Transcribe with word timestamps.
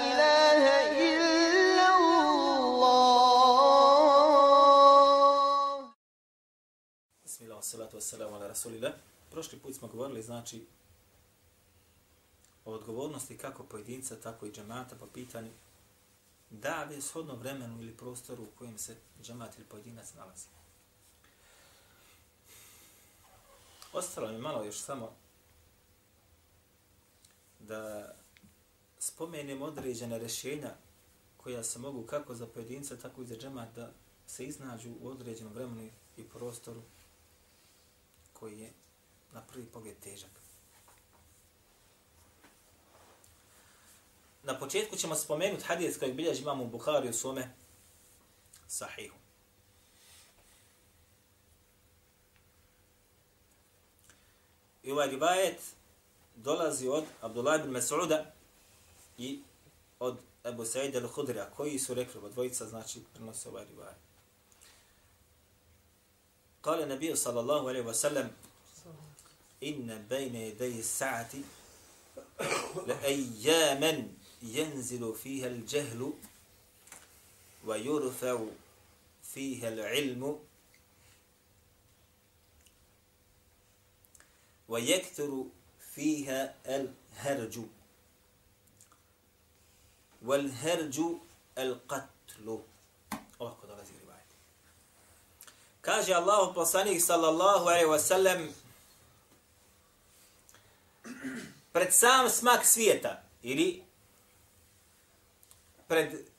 ilahe 0.02 0.76
illa 0.98 1.86
Allah. 2.72 3.92
Bismillah, 7.24 7.62
salatu 7.62 7.96
wassalamu 7.96 8.34
ala 8.36 8.48
rasulillah. 8.48 8.92
Prošli 9.30 9.58
put 9.58 9.74
smo 9.74 9.88
govorili, 9.88 10.22
znači, 10.22 10.66
o 12.72 12.76
odgovornosti 12.76 13.38
kako 13.38 13.62
pojedinca, 13.62 14.16
tako 14.16 14.46
i 14.46 14.52
džemata 14.52 14.96
po 14.96 15.06
pitanju 15.06 15.50
da 16.50 16.86
bi 16.88 17.02
shodno 17.02 17.34
vremenu 17.34 17.82
ili 17.82 17.96
prostoru 17.96 18.42
u 18.42 18.58
kojem 18.58 18.78
se 18.78 18.96
džemat 19.22 19.58
ili 19.58 19.66
pojedinac 19.66 20.14
nalazi. 20.14 20.46
Ostalo 23.92 24.32
mi 24.32 24.38
malo 24.38 24.64
još 24.64 24.80
samo 24.80 25.12
da 27.58 28.14
spomenem 28.98 29.62
određene 29.62 30.18
rješenja 30.18 30.74
koja 31.36 31.64
se 31.64 31.78
mogu 31.78 32.06
kako 32.06 32.34
za 32.34 32.46
pojedinca, 32.46 32.96
tako 32.96 33.22
i 33.22 33.26
za 33.26 33.36
džemat 33.36 33.74
da 33.74 33.90
se 34.26 34.44
iznađu 34.44 34.90
u 35.00 35.08
određenom 35.08 35.52
vremenu 35.52 35.90
i 36.16 36.24
prostoru 36.24 36.82
koji 38.32 38.60
je 38.60 38.72
na 39.32 39.40
prvi 39.40 39.66
pogled 39.66 39.96
težak. 40.00 40.30
na 44.42 44.58
početku 44.58 44.96
ćemo 44.96 45.14
spomenuti 45.14 45.64
hadis 45.64 45.98
kojeg 45.98 46.14
bilježi 46.14 46.42
imam 46.42 46.60
u 46.60 46.66
Bukhari 46.66 47.08
u 47.08 47.12
svome 47.12 47.54
sahihu. 48.68 49.16
I 54.82 54.92
ovaj 54.92 55.08
ribajet 55.08 55.60
dolazi 56.36 56.88
od 56.88 57.04
Abdullah 57.20 57.60
ibn 57.60 57.76
Mas'uda 57.76 58.24
i 59.18 59.40
od 59.98 60.18
Ebu 60.44 60.64
Sa'id 60.64 60.94
al-Khudra, 60.94 61.50
koji 61.56 61.78
su 61.78 61.94
rekli, 61.94 62.20
od 62.24 62.32
dvojica 62.32 62.66
znači 62.66 63.00
prenose 63.14 63.48
ovaj 63.48 63.64
ribajet. 63.64 63.96
Kale 66.60 66.86
nabiju 66.86 67.16
sallallahu 67.16 67.68
alaihi 67.68 67.86
wa 67.86 67.94
sallam, 67.94 68.28
inne 69.60 69.98
bejne 70.08 70.40
jedeji 70.40 70.82
sa'ati 70.82 71.42
le 72.86 72.96
ejjamen 73.04 74.21
ينزل 74.41 75.15
فيها 75.15 75.47
الجهل 75.47 76.13
ويرفع 77.65 78.45
فيها 79.33 79.67
العلم 79.69 80.39
ويكثر 84.69 85.43
فيها 85.95 86.55
الهرج 86.65 87.59
والهرج 90.25 91.01
القتل 91.57 92.59
ovako 93.39 93.67
dolazi 93.67 93.93
rivajet. 94.01 94.29
Kaže 95.81 96.15
Allah 96.15 96.53
poslanik 96.53 97.01
sallallahu 97.01 97.69
alaihi 97.69 97.85
wa 97.89 97.99
sallam 97.99 98.53
pred 101.73 101.93
sam 101.93 102.29
smak 102.29 102.65
svijeta 102.65 103.23
ili 103.43 103.83
pred 105.88 106.32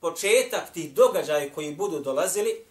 početak 0.00 0.72
tih 0.72 0.94
događaja 0.94 1.54
koji 1.54 1.74
budu 1.74 2.00
dolazili, 2.00 2.64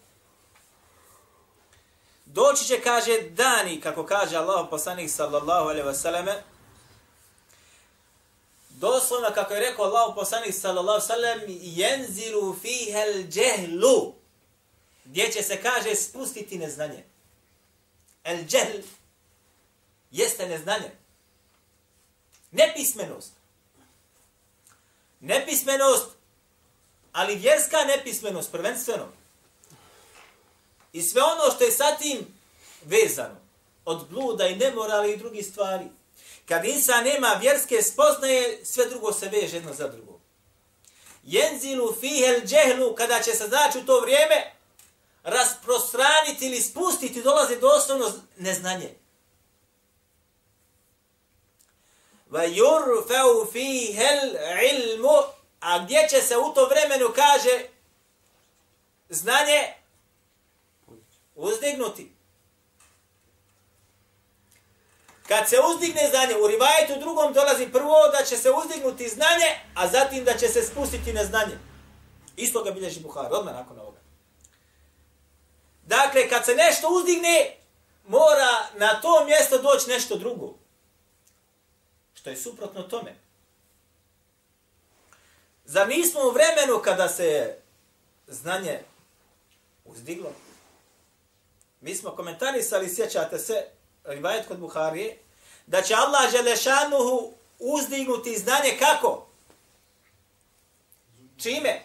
doći 2.24 2.64
će, 2.64 2.80
kaže, 2.80 3.20
dani, 3.30 3.80
kako 3.80 4.06
kaže 4.06 4.36
Allah 4.36 4.66
poslanik 4.70 5.10
sallallahu 5.10 5.68
alaihi 5.68 5.88
wasallame, 5.88 6.34
doslovno, 8.70 9.28
kako 9.34 9.54
je 9.54 9.60
rekao 9.60 9.84
Allah 9.84 10.14
poslanik 10.14 10.54
sallallahu 10.54 11.00
alaihi 11.00 11.04
wa 11.04 11.14
sallam, 11.14 11.40
jenzilu 11.60 12.56
fihel 12.62 13.22
džehlu, 13.28 14.14
gdje 15.04 15.32
će 15.32 15.42
se, 15.42 15.62
kaže, 15.62 15.94
spustiti 15.94 16.58
neznanje. 16.58 17.04
El 18.24 18.44
džehl 18.44 18.78
jeste 20.10 20.48
neznanje. 20.48 20.90
Nepismenost. 22.50 23.32
Nepismenost, 25.22 26.06
ali 27.12 27.34
vjerska 27.34 27.84
nepismenost, 27.84 28.52
prvenstveno. 28.52 29.08
I 30.92 31.02
sve 31.02 31.22
ono 31.22 31.54
što 31.54 31.64
je 31.64 31.72
sa 31.72 31.96
tim 31.96 32.26
vezano, 32.84 33.36
od 33.84 34.08
bluda 34.08 34.46
i 34.46 34.56
nemorala 34.56 35.06
i 35.06 35.16
drugih 35.16 35.46
stvari. 35.46 35.84
Kad 36.48 36.64
insan 36.64 37.04
nema 37.04 37.38
vjerske 37.40 37.82
spoznaje, 37.82 38.60
sve 38.64 38.86
drugo 38.86 39.12
se 39.12 39.28
veže 39.28 39.56
jedno 39.56 39.74
za 39.74 39.88
drugo. 39.88 40.20
Jenzilu 41.22 41.94
fihel 42.00 42.40
džehlu, 42.46 42.94
kada 42.94 43.22
će 43.22 43.32
se 43.32 43.48
znači 43.48 43.78
u 43.78 43.86
to 43.86 44.00
vrijeme 44.00 44.52
rasprostraniti 45.22 46.46
ili 46.46 46.60
spustiti, 46.60 47.22
dolazi 47.22 47.60
doslovno 47.60 48.12
neznanje. 48.36 49.01
Va 52.32 52.44
فِيهَ 53.52 53.98
الْعِلْمُ. 54.10 55.02
Ilmu 55.02 55.22
a 55.60 55.78
gdje 55.78 56.08
će 56.10 56.20
se 56.20 56.36
u 56.36 56.54
to 56.54 56.66
vremenu 56.66 57.08
kaže 57.14 57.64
znanje 59.08 59.74
uzdignuti? 61.34 62.12
Kad 65.28 65.48
se 65.48 65.56
uzdigne 65.60 66.08
znanje 66.10 66.36
u 66.36 66.46
rivajetu 66.46 67.00
drugom 67.00 67.32
dolazi 67.32 67.72
prvo 67.72 68.08
da 68.18 68.24
će 68.24 68.36
se 68.36 68.50
uzdignuti 68.50 69.08
znanje 69.08 69.58
a 69.74 69.88
zatim 69.88 70.24
da 70.24 70.36
će 70.36 70.48
se 70.48 70.62
spustiti 70.62 71.12
na 71.12 71.24
znanje. 71.24 71.58
Isto 72.36 72.62
ga 72.62 72.70
bilježi 72.70 73.00
Buhar 73.00 73.32
odmah 73.32 73.54
nakon 73.54 73.80
ovoga. 73.80 73.98
Dakle 75.86 76.28
kad 76.28 76.44
se 76.44 76.54
nešto 76.54 76.88
uzdigne 76.88 77.56
mora 78.06 78.66
na 78.76 79.00
to 79.00 79.24
mjesto 79.24 79.58
doći 79.58 79.90
nešto 79.90 80.16
drugo 80.16 80.61
što 82.22 82.30
je 82.30 82.36
suprotno 82.36 82.82
tome. 82.82 83.14
Zar 85.64 85.88
nismo 85.88 86.20
u 86.20 86.30
vremenu 86.30 86.82
kada 86.84 87.08
se 87.08 87.56
znanje 88.26 88.80
uzdiglo? 89.84 90.32
Mi 91.80 91.94
smo 91.94 92.10
komentarisali, 92.10 92.94
sjećate 92.94 93.38
se, 93.38 93.64
rivajet 94.04 94.48
kod 94.48 94.58
Buharije, 94.58 95.18
da 95.66 95.82
će 95.82 95.94
Allah 95.94 96.30
Želešanuhu 96.30 97.32
uzdignuti 97.58 98.38
znanje 98.38 98.76
kako? 98.78 99.26
Čime? 101.36 101.82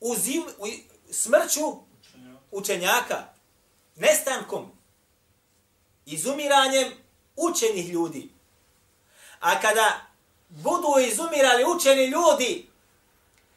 Uzim, 0.00 0.42
u, 0.58 0.66
smrću 1.10 1.60
učenjaka, 2.50 3.24
nestankom, 3.96 4.72
izumiranjem 6.06 6.92
učenih 7.36 7.88
ljudi. 7.88 8.35
A 9.40 9.60
kada 9.60 10.00
budu 10.48 10.98
izumirali 11.08 11.64
učeni 11.64 12.06
ljudi, 12.06 12.68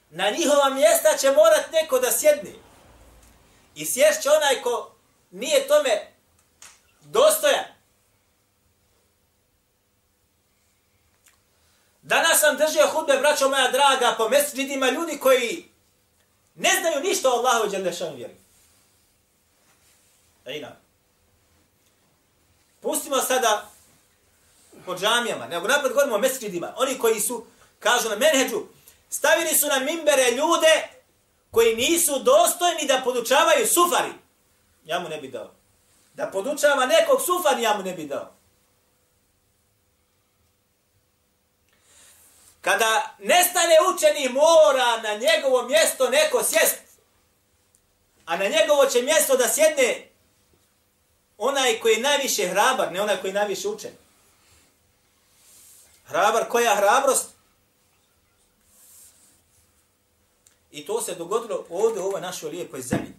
na 0.10 0.30
njihova 0.30 0.70
mjesta 0.70 1.18
će 1.18 1.32
morat 1.32 1.72
neko 1.72 2.00
da 2.00 2.12
sjedni. 2.12 2.56
I 3.76 3.86
sješće 3.86 4.30
onaj 4.30 4.62
ko 4.62 4.96
nije 5.32 5.68
tome 5.68 6.12
dostojan. 7.02 7.66
Danas 12.02 12.40
sam 12.40 12.58
držio 12.58 12.88
hudbe, 12.88 13.18
braćo 13.18 13.50
moja 13.50 13.72
draga, 13.72 14.16
po 14.18 14.30
mesečidima 14.30 14.90
ljudi 14.90 15.20
koji 15.20 15.70
ne 16.56 16.70
znaju 16.80 17.04
ništa 17.04 17.30
o 17.30 17.32
Allahu 17.32 17.68
i 17.68 17.70
Đelešanu 17.70 18.16
vjeri. 18.16 18.36
Ejna. 20.46 20.76
Pustimo 22.82 23.22
sada 23.22 23.70
po 24.90 24.96
džamijama, 24.96 25.48
nego 25.48 25.68
napred 25.68 25.94
govorimo 25.94 26.16
o 26.16 26.20
mesečidima. 26.20 26.74
Oni 26.78 27.00
koji 27.00 27.20
su, 27.20 27.46
kažu 27.80 28.10
na 28.10 28.16
menheđu, 28.16 28.62
stavili 29.10 29.56
su 29.56 29.68
na 29.68 29.80
mimbere 29.80 30.32
ljude 30.32 30.88
koji 31.52 31.76
nisu 31.76 32.20
dostojni 32.20 32.88
da 32.88 33.02
podučavaju 33.04 33.68
sufari. 33.68 34.14
Ja 34.86 35.00
mu 35.00 35.10
ne 35.10 35.18
bi 35.18 35.28
dao. 35.28 35.52
Da 36.14 36.28
podučava 36.28 36.86
nekog 36.86 37.22
sufari, 37.22 37.62
ja 37.62 37.78
mu 37.78 37.84
ne 37.84 37.94
bi 37.94 38.06
dao. 38.06 38.34
Kada 42.62 43.16
nestane 43.20 43.76
učeni, 43.94 44.30
mora 44.30 45.02
na 45.02 45.14
njegovo 45.14 45.64
mjesto 45.64 46.10
neko 46.10 46.44
sjest. 46.44 46.82
A 48.26 48.38
na 48.38 48.46
njegovo 48.48 48.86
će 48.86 49.02
mjesto 49.02 49.38
da 49.38 49.48
sjedne 49.48 50.10
onaj 51.38 51.80
koji 51.80 51.94
je 51.94 52.02
najviše 52.02 52.48
hrabar, 52.48 52.92
ne 52.92 53.02
onaj 53.02 53.18
koji 53.22 53.30
je 53.30 53.34
najviše 53.34 53.68
učen. 53.68 54.09
Hrabar, 56.10 56.50
koja 56.50 56.76
hrabrost? 56.76 57.30
I 60.72 60.86
to 60.86 61.02
se 61.02 61.16
dogodilo 61.16 61.66
ovdje 61.70 62.02
u 62.02 62.06
ovoj 62.06 62.22
našoj 62.22 62.50
lijepoj 62.50 62.82
zemlji. 62.82 63.14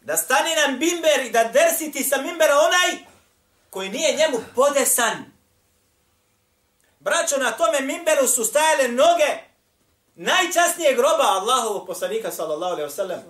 Da 0.00 0.16
stane 0.16 0.56
nam 0.56 0.78
bimber 0.78 1.20
i 1.26 1.30
da 1.30 1.44
dersiti 1.44 2.04
sa 2.04 2.22
mimbera 2.22 2.54
onaj 2.58 3.04
koji 3.70 3.88
nije 3.88 4.16
njemu 4.16 4.38
podesan. 4.54 5.24
Braćo, 7.00 7.36
na 7.36 7.50
tome 7.50 7.80
mimberu 7.80 8.28
su 8.28 8.44
stajale 8.44 8.88
noge 8.88 9.38
najčasnijeg 10.14 10.96
groba 10.96 11.24
Allahovog 11.24 11.86
poslanika, 11.86 12.30
sallallahu 12.30 12.72
alaihi 12.72 12.88
ve 12.90 12.96
sellem. 12.96 13.20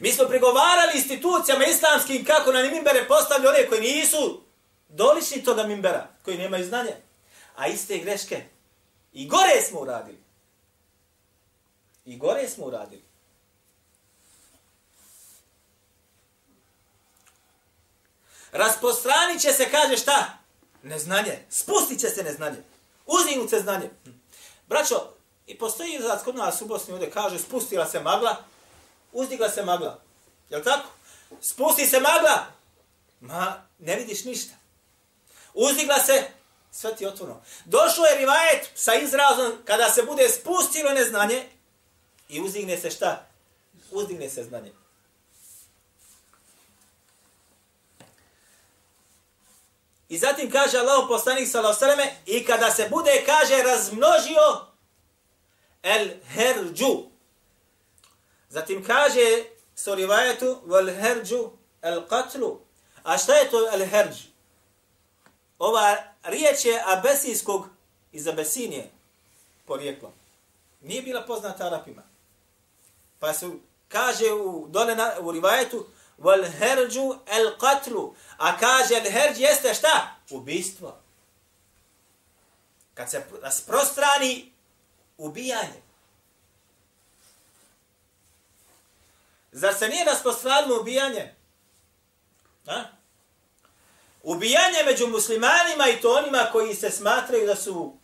Mi 0.00 0.12
smo 0.12 0.24
prigovarali 0.24 0.92
institucijama 0.94 1.64
islamskim 1.64 2.24
kako 2.24 2.52
na 2.52 2.62
mimbere 2.62 3.08
postavljaju 3.08 3.54
one 3.56 3.68
koji 3.68 3.80
nisu 3.80 4.47
dolični 4.88 5.44
toga 5.44 5.62
mimbera, 5.62 6.08
koji 6.24 6.38
nemaju 6.38 6.66
znanje. 6.66 6.96
A 7.56 7.66
iste 7.66 7.98
greške 7.98 8.44
i 9.12 9.28
gore 9.28 9.62
smo 9.68 9.80
uradili. 9.80 10.18
I 12.04 12.16
gore 12.16 12.48
smo 12.48 12.64
uradili. 12.64 13.02
Rasprostranit 18.52 19.42
će 19.42 19.52
se, 19.52 19.70
kaže 19.70 19.96
šta? 19.96 20.38
Neznanje. 20.82 21.38
Spustit 21.50 22.00
će 22.00 22.08
se 22.08 22.22
neznanje. 22.22 22.62
Uzdignut 23.06 23.50
se 23.50 23.60
znanje. 23.60 23.90
Braćo, 24.66 25.12
i 25.46 25.58
postoji 25.58 25.94
izraz 25.94 26.22
kod 26.24 26.36
nas 26.36 26.62
u 26.62 26.66
Bosni 26.66 26.92
ovdje 26.92 27.10
kaže 27.10 27.38
spustila 27.38 27.86
se 27.86 28.00
magla, 28.00 28.36
uzdigla 29.12 29.48
se 29.48 29.64
magla. 29.64 30.00
Jel 30.50 30.64
tako? 30.64 30.88
Spusti 31.40 31.86
se 31.86 32.00
magla. 32.00 32.46
Ma, 33.20 33.62
ne 33.78 33.96
vidiš 33.96 34.24
ništa. 34.24 34.57
Uzdigla 35.54 35.98
se, 35.98 36.30
sve 36.72 36.96
ti 36.96 37.06
otvorno. 37.06 37.42
Došlo 37.64 38.06
je 38.06 38.18
rivajet 38.18 38.70
sa 38.74 38.94
izrazom 38.94 39.52
kada 39.64 39.90
se 39.90 40.02
bude 40.02 40.28
spustilo 40.28 40.90
neznanje 40.90 41.48
i 42.28 42.40
uzdigne 42.40 42.78
se 42.78 42.90
šta? 42.90 43.26
Uzdigne 43.90 44.28
se 44.28 44.44
znanje. 44.44 44.72
I 50.08 50.18
zatim 50.18 50.50
kaže 50.50 50.78
Allah 50.78 51.04
poslanik 51.08 51.48
sallallahu 51.48 52.02
i 52.26 52.44
kada 52.44 52.70
se 52.70 52.88
bude 52.90 53.24
kaže 53.26 53.62
razmnožio 53.62 54.66
el 55.82 56.08
herđu. 56.34 57.02
Zatim 58.48 58.84
kaže 58.84 59.44
su 59.76 59.94
rivajetu 59.94 60.60
vel 60.66 60.86
herđu 60.86 61.50
el 61.82 62.06
katlu. 62.06 62.60
A 63.02 63.18
šta 63.18 63.34
je 63.34 63.50
to 63.50 63.70
el 63.72 63.86
herđ? 63.86 64.27
Ova 65.58 65.96
riječ 66.22 66.64
je 66.64 66.82
abesijskog 66.86 67.68
iz 68.12 68.26
Abesinije 68.26 68.90
porijeklom. 69.66 70.12
Nije 70.80 71.02
bila 71.02 71.22
poznata 71.22 71.66
Arapima. 71.66 72.02
Pa 73.18 73.34
se 73.34 73.50
kaže 73.88 74.32
u, 74.32 74.66
dole 74.68 74.94
na, 74.96 75.12
u 75.20 75.32
rivajetu 75.32 75.86
wal 76.18 76.50
herđu 76.58 77.14
el 77.26 77.58
katlu. 77.58 78.14
A 78.36 78.58
kaže 78.58 78.94
el 78.94 79.10
herđ 79.12 79.40
jeste 79.40 79.74
šta? 79.74 80.16
Ubistvo. 80.30 80.98
Kad 82.94 83.10
se 83.10 83.26
rasprostrani 83.42 84.52
ubijanje. 85.18 85.82
Zar 89.52 89.74
se 89.74 89.88
nije 89.88 90.04
rasprostranilo 90.04 90.80
ubijanje? 90.80 91.34
Ha? 92.66 92.84
Ubijanje 94.22 94.82
među 94.86 95.06
muslimanima 95.06 95.88
i 95.88 96.00
to 96.00 96.14
onima 96.14 96.48
koji 96.52 96.74
se 96.74 96.90
smatraju 96.90 97.46
da 97.46 97.56
su 97.56 97.96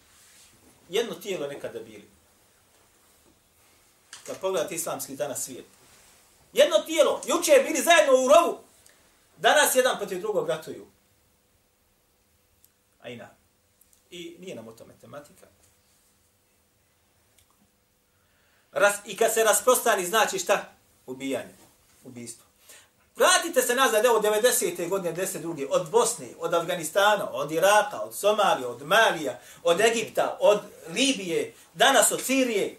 jedno 0.88 1.14
tijelo 1.14 1.46
nekada 1.46 1.80
bili. 1.80 2.08
Kad 4.26 4.40
pogledate 4.40 4.74
islamski 4.74 5.16
danas 5.16 5.44
svijet. 5.44 5.64
Jedno 6.52 6.78
tijelo. 6.78 7.20
Juče 7.26 7.52
je 7.52 7.62
bili 7.62 7.82
zajedno 7.82 8.12
u 8.12 8.28
rovu. 8.28 8.58
Danas 9.36 9.74
jedan 9.74 9.98
protiv 9.98 10.20
drugog 10.20 10.48
ratuju. 10.48 10.86
A 13.02 13.08
i. 13.08 13.20
I 14.10 14.36
nije 14.38 14.54
nam 14.54 14.68
o 14.68 14.72
tome 14.72 14.94
tematika. 15.00 15.46
Ras, 18.72 18.94
I 19.04 19.16
kad 19.16 19.34
se 19.34 19.44
rasprostani, 19.44 20.06
znači 20.06 20.38
šta? 20.38 20.72
Ubijanje. 21.06 21.54
Ubijstvo. 22.04 22.43
Vratite 23.16 23.62
se 23.62 23.74
nazad, 23.74 24.04
evo, 24.04 24.20
90. 24.20 24.88
godine, 24.88 25.16
10. 25.16 25.66
od 25.70 25.90
Bosne, 25.90 26.28
od 26.38 26.54
Afganistana, 26.54 27.30
od 27.32 27.52
Iraka, 27.52 28.00
od 28.00 28.14
Somalije, 28.14 28.66
od 28.66 28.82
Malija, 28.82 29.40
od 29.62 29.80
Egipta, 29.80 30.38
od 30.40 30.60
Libije, 30.88 31.54
danas 31.74 32.12
od 32.12 32.22
Sirije. 32.22 32.78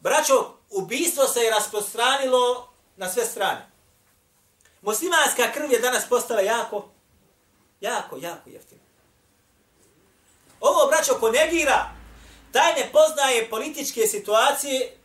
Braćo, 0.00 0.54
ubistvo 0.70 1.26
se 1.26 1.40
je 1.40 1.50
rasprostranilo 1.50 2.68
na 2.96 3.10
sve 3.10 3.24
strane. 3.24 3.70
Muslimanska 4.82 5.52
krv 5.54 5.72
je 5.72 5.80
danas 5.80 6.08
postala 6.08 6.40
jako, 6.40 6.88
jako, 7.80 8.16
jako 8.16 8.50
jeftina. 8.50 8.80
Ovo, 10.60 10.86
braćo, 10.86 11.14
ko 11.14 11.30
negira, 11.30 11.90
taj 12.52 12.72
ne 12.74 12.90
poznaje 12.92 13.50
političke 13.50 14.06
situacije, 14.06 14.96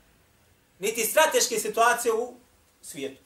niti 0.79 1.05
strateške 1.05 1.59
situacije 1.59 2.13
u 2.13 2.33
svijetu. 2.81 3.22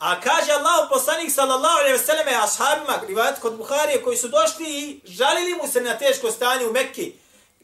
A 0.00 0.20
kaže 0.20 0.52
Allah 0.52 0.88
poslanik 0.88 1.30
sallallahu 1.30 1.78
alejhi 1.78 1.92
ve 1.92 1.98
selleme 1.98 2.32
ashabima 2.34 3.00
rivayet 3.08 3.40
kod 3.40 3.56
Buharije 3.56 4.02
koji 4.02 4.16
su 4.16 4.28
došli 4.28 4.66
i 4.68 5.00
žalili 5.04 5.54
mu 5.54 5.68
se 5.68 5.80
na 5.80 5.98
teško 5.98 6.30
stanje 6.30 6.66
u 6.66 6.72
Mekki. 6.72 7.12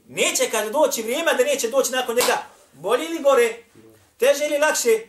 Neće 0.09 0.51
kad 0.51 0.73
doći 0.73 1.03
vrijeme 1.03 1.35
da 1.35 1.45
neće 1.45 1.71
doći 1.71 1.93
nakon 1.93 2.17
njega. 2.17 2.43
Bolje 2.73 3.05
ili 3.05 3.23
gore? 3.23 3.65
Teže 4.19 4.47
ili 4.47 4.59
lakše? 4.59 5.09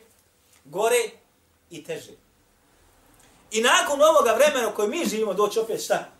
Gore 0.65 1.09
i 1.69 1.83
teže. 1.83 2.12
I 3.51 3.62
nakon 3.62 4.01
ovoga 4.01 4.33
vremena 4.33 4.73
koje 4.73 4.88
mi 4.88 5.06
živimo 5.06 5.33
doći 5.33 5.59
opet 5.59 5.83
šta? 5.83 6.12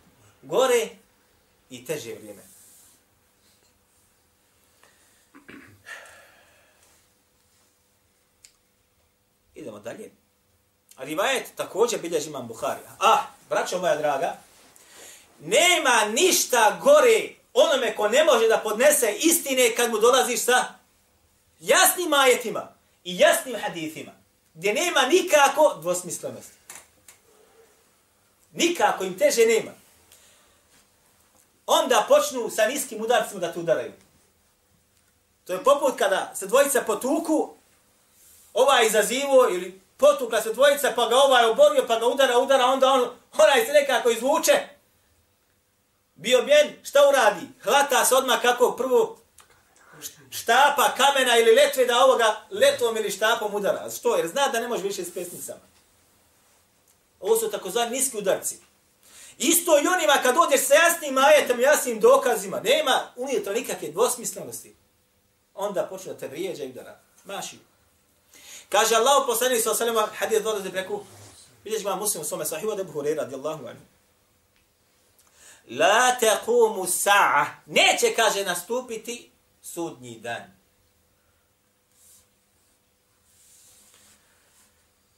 Gore 0.42 0.89
i 1.69 1.86
teže 1.86 2.13
vrijeme. 2.13 2.44
Idemo 9.56 9.80
dalje. 9.80 10.17
Rivajet 10.98 11.56
također 11.56 12.00
bilježi 12.02 12.30
imam 12.30 12.48
Buharija. 12.48 12.96
Ah, 13.00 13.20
braćo 13.50 13.80
moja 13.80 13.96
draga, 13.96 14.38
nema 15.40 16.06
ništa 16.13 16.80
gore 16.84 17.30
onome 17.54 17.96
ko 17.96 18.10
ne 18.10 18.24
može 18.24 18.48
da 18.48 18.58
podnese 18.58 19.16
istine 19.20 19.75
kad 19.75 19.92
mu 19.92 19.98
dolaziš 19.98 20.39
sa 20.39 20.66
jasnim 21.60 22.13
ajetima 22.13 22.68
i 23.04 23.20
jasnim 23.20 23.56
hadithima, 23.62 24.12
gdje 24.54 24.74
nema 24.74 25.01
nikako 25.01 25.77
dvosmislenosti. 25.82 26.58
Nikako 28.54 29.04
im 29.04 29.18
teže 29.18 29.46
nema. 29.46 29.72
Onda 31.66 32.06
počnu 32.08 32.50
sa 32.50 32.68
niskim 32.68 33.01
udarcima 33.01 33.39
da 33.39 33.54
te 33.54 33.60
udaraju. 33.60 33.92
To 35.46 35.54
je 35.54 35.63
poput 35.63 35.98
kada 35.98 36.36
se 36.36 36.48
dvojica 36.48 36.82
potuku, 36.82 37.54
ova 38.54 38.84
izazivo 38.84 39.48
ili 39.51 39.82
potukla 39.98 40.42
se 40.42 40.54
dvojica, 40.54 40.94
pa 40.96 41.10
ga 41.10 41.16
ovaj 41.16 41.46
oborio, 41.46 41.86
pa 41.88 42.00
ga 42.00 42.08
udara, 42.08 42.38
udara, 42.38 42.66
onda 42.66 42.92
on, 42.92 43.10
onaj 43.38 43.66
se 43.66 43.72
nekako 43.72 44.10
izvuče. 44.10 44.68
Bio 46.16 46.42
bjen, 46.42 46.74
šta 46.84 47.00
uradi? 47.10 47.48
Hlata 47.63 48.06
se 48.06 48.16
odmah 48.16 48.42
kako 48.42 48.72
prvo 48.72 49.18
štapa, 50.30 50.94
kamena 50.98 51.38
ili 51.38 51.56
letve 51.56 51.86
da 51.86 52.04
ovoga 52.04 52.42
letvom 52.51 52.98
ili 52.98 53.12
štapom 53.12 53.56
udara. 53.56 53.89
Što? 53.89 54.16
Jer 54.16 54.27
zna 54.27 54.48
da 54.48 54.60
ne 54.60 54.68
može 54.68 54.84
više 54.84 55.04
s 55.04 55.13
pesnicama. 55.13 55.60
Ovo 57.20 57.38
su 57.38 57.51
takozvani 57.51 57.92
niski 57.92 58.18
udarci. 58.18 58.60
Isto 59.38 59.77
i 59.77 59.88
onima 59.88 60.13
kad 60.24 60.38
odeš 60.38 60.68
sa 60.68 60.74
jasnim 60.74 61.18
ajetom, 61.18 61.60
jasnim 61.60 62.00
dokazima, 62.00 62.60
nema 62.60 63.12
unijeto 63.16 63.54
nikakve 63.54 63.92
dvosmislenosti. 63.92 64.75
Onda 65.54 65.84
počne 65.84 66.13
da 66.13 66.20
te 66.20 66.27
vrijeđa 66.27 66.63
i 66.63 66.70
udara. 66.70 67.00
Maši. 67.25 67.60
Kaže 68.69 68.95
Allah 68.95 69.24
poslanik 69.27 69.63
sa 69.63 69.74
salama 69.75 70.09
hadith 70.19 70.43
dolazi 70.43 70.69
preko 70.69 71.03
vidiš 71.63 71.83
ga 71.83 71.95
muslim 71.95 72.21
u 72.21 72.25
svome 72.25 72.45
sahihu 72.45 72.71
od 72.71 72.79
Ebu 72.79 72.91
Hureyra 72.91 73.17
radijallahu 73.17 73.67
anhu. 73.67 73.81
La 75.69 76.17
tequmu 76.19 76.88
sa'a. 76.88 77.45
Neće, 77.65 78.13
kaže, 78.15 78.43
nastupiti 78.43 79.31
sudnji 79.62 80.19
dan. 80.19 80.57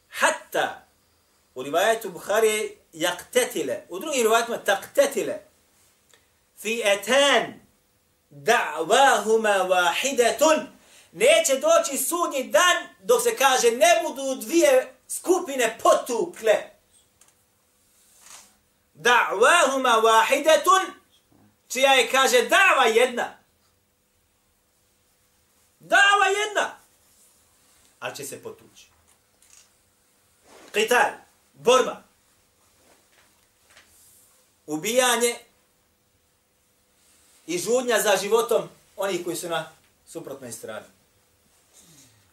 Hatta 0.10 0.86
u 1.56 1.64
rivajetu 1.64 2.10
Bukhari 2.10 2.78
jaktetile, 2.94 3.82
u 3.90 4.00
drugim 4.00 4.24
rivajetima 4.24 4.58
taktetile, 4.58 5.40
fi 6.58 6.82
etan 6.86 7.54
da'vahuma 8.32 9.68
wahidatun 9.70 10.66
neće 11.12 11.60
doći 11.60 11.98
sudnji 11.98 12.44
dan 12.44 12.88
dok 13.00 13.24
se 13.24 13.38
kaže 13.38 13.72
ne 13.72 14.02
budu 14.04 14.36
dvije 14.36 14.96
skupine 15.08 15.78
potukle. 15.84 16.80
da'wahuma 18.96 20.02
wahidatun, 20.02 20.86
čija 21.68 21.94
je, 21.94 22.12
kaže, 22.12 22.42
dava 22.42 22.86
jedna. 22.86 23.38
Dava 25.80 26.26
jedna. 26.26 26.78
Ali 28.00 28.16
će 28.16 28.24
se 28.24 28.44
potući. 28.44 28.88
Qital, 30.74 31.12
borba. 31.54 32.04
Ubijanje 34.66 35.36
i 37.48 37.58
žudnja 37.58 38.02
za 38.02 38.18
životom 38.18 38.70
onih 38.98 39.24
koji 39.24 39.36
su 39.36 39.50
na 39.50 39.72
suprotnoj 40.08 40.52
strani. 40.52 40.86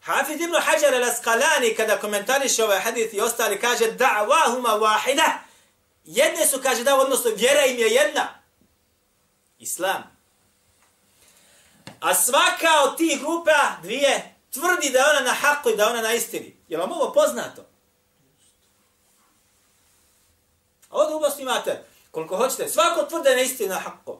Hafid 0.07 0.41
ibn 0.41 0.55
Hajar 0.55 0.93
al-Asqalani 0.93 1.75
kada 1.75 1.99
komentariše 1.99 2.63
ovaj 2.63 2.79
hadith 2.79 3.13
i 3.13 3.21
ostali 3.21 3.59
kaže 3.59 3.85
da'wahuma 3.85 4.79
wahida. 4.79 5.31
Jedne 6.05 6.47
su 6.47 6.59
kaže 6.63 6.83
da 6.83 6.95
odnosno 6.95 7.31
vjera 7.35 7.65
im 7.65 7.79
je 7.79 7.87
jedna. 7.87 8.27
Islam. 9.59 10.03
A 11.99 12.15
svaka 12.15 12.83
od 12.83 12.97
tih 12.97 13.19
grupa 13.19 13.77
dvije 13.83 14.35
tvrdi 14.53 14.89
da 14.89 14.99
je 14.99 15.05
ona 15.09 15.19
na 15.19 15.33
haku 15.33 15.69
i 15.69 15.75
da 15.75 15.83
je 15.83 15.89
ona 15.89 16.01
na 16.01 16.13
istini. 16.13 16.57
Je 16.67 16.77
vam 16.77 16.91
ovo 16.91 17.13
poznato? 17.13 17.61
A 20.89 20.97
ovdje 20.97 21.15
ubost 21.15 21.39
imate 21.39 21.83
koliko 22.11 22.37
hoćete. 22.37 22.69
Svako 22.69 23.03
tvrde 23.03 23.35
na 23.35 23.41
istini 23.41 23.69
na 23.69 23.79
haku. 23.79 24.19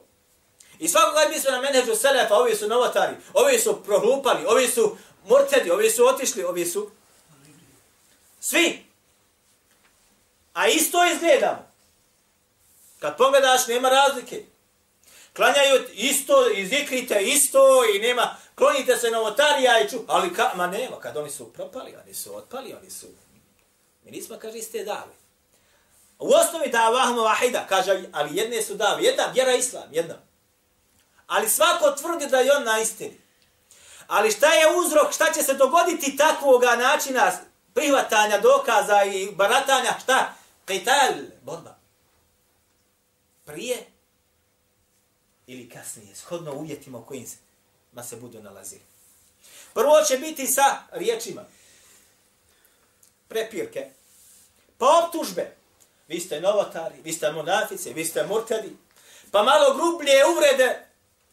I 0.78 0.88
svako 0.88 1.12
kada 1.14 1.28
misle 1.28 1.52
na 1.52 1.60
menedžu 1.60 1.94
selefa, 1.94 2.34
ovi 2.34 2.56
su 2.56 2.68
novotari, 2.68 3.16
ovi 3.34 3.58
su 3.58 3.82
prohlupali, 3.84 4.44
ovi 4.46 4.68
su 4.68 4.96
murtedi, 5.28 5.70
ovi 5.70 5.90
su 5.90 6.06
otišli, 6.06 6.44
ovi 6.44 6.66
su... 6.66 6.90
Svi. 8.40 8.86
A 10.54 10.68
isto 10.68 10.98
izgledamo. 11.04 11.68
Kad 12.98 13.16
pogledaš, 13.16 13.66
nema 13.66 13.88
razlike. 13.88 14.44
Klanjaju 15.36 15.84
isto, 15.92 16.50
i 16.50 16.66
zikrite 16.66 17.22
isto, 17.22 17.60
i 17.94 17.98
nema... 17.98 18.36
Klonite 18.54 18.96
se 18.96 19.10
novotarija 19.10 19.80
i 19.80 19.88
ču... 19.88 19.96
Ali 20.06 20.34
ka, 20.34 20.52
ma 20.54 20.66
nema, 20.66 21.00
kad 21.00 21.16
oni 21.16 21.30
su 21.30 21.52
propali, 21.52 21.94
oni 22.04 22.14
su 22.14 22.36
otpali, 22.36 22.74
oni 22.80 22.90
su... 22.90 23.06
Mi 24.04 24.10
nismo, 24.10 24.36
kaže, 24.38 24.58
iste 24.58 24.84
dave. 24.84 25.12
U 26.18 26.32
osnovi 26.32 26.70
da 26.70 26.78
Allahuma 26.78 27.22
vahida, 27.22 27.66
kaže, 27.68 28.04
ali 28.12 28.36
jedne 28.36 28.62
su 28.62 28.74
dave, 28.74 29.02
Jedna, 29.02 29.26
vjera 29.34 29.54
islam, 29.54 29.88
jedna. 29.92 30.14
Ali 31.26 31.48
svako 31.48 31.90
tvrdi 31.90 32.26
da 32.26 32.38
je 32.38 32.56
on 32.56 32.64
na 32.64 32.80
istini. 32.80 33.20
Ali 34.08 34.30
šta 34.30 34.52
je 34.52 34.76
uzrok, 34.76 35.12
šta 35.12 35.32
će 35.32 35.42
se 35.42 35.54
dogoditi 35.54 36.16
takvoga 36.16 36.76
načina 36.76 37.32
prihvatanja 37.74 38.38
dokaza 38.38 39.04
i 39.04 39.30
baratanja, 39.32 39.94
šta? 40.02 40.34
Qital, 40.66 41.24
borba. 41.42 41.78
Prije 43.44 43.86
ili 45.46 45.68
kasnije, 45.68 46.14
shodno 46.14 46.54
uvjetima 46.54 46.98
u 46.98 47.04
kojim 47.04 47.26
se, 47.26 47.36
ma 47.92 48.02
se 48.02 48.16
budu 48.16 48.42
nalazili. 48.42 48.82
Prvo 49.74 50.02
će 50.08 50.18
biti 50.18 50.46
sa 50.46 50.76
riječima. 50.92 51.44
Prepirke. 53.28 53.90
Pa 54.78 55.04
optužbe. 55.04 55.56
Vi 56.08 56.20
ste 56.20 56.40
novotari, 56.40 57.02
vi 57.04 57.12
ste 57.12 57.32
monafice, 57.32 57.92
vi 57.92 58.04
ste 58.04 58.26
murtadi. 58.26 58.76
Pa 59.30 59.42
malo 59.42 59.74
grublje 59.74 60.26
uvrede, 60.26 60.86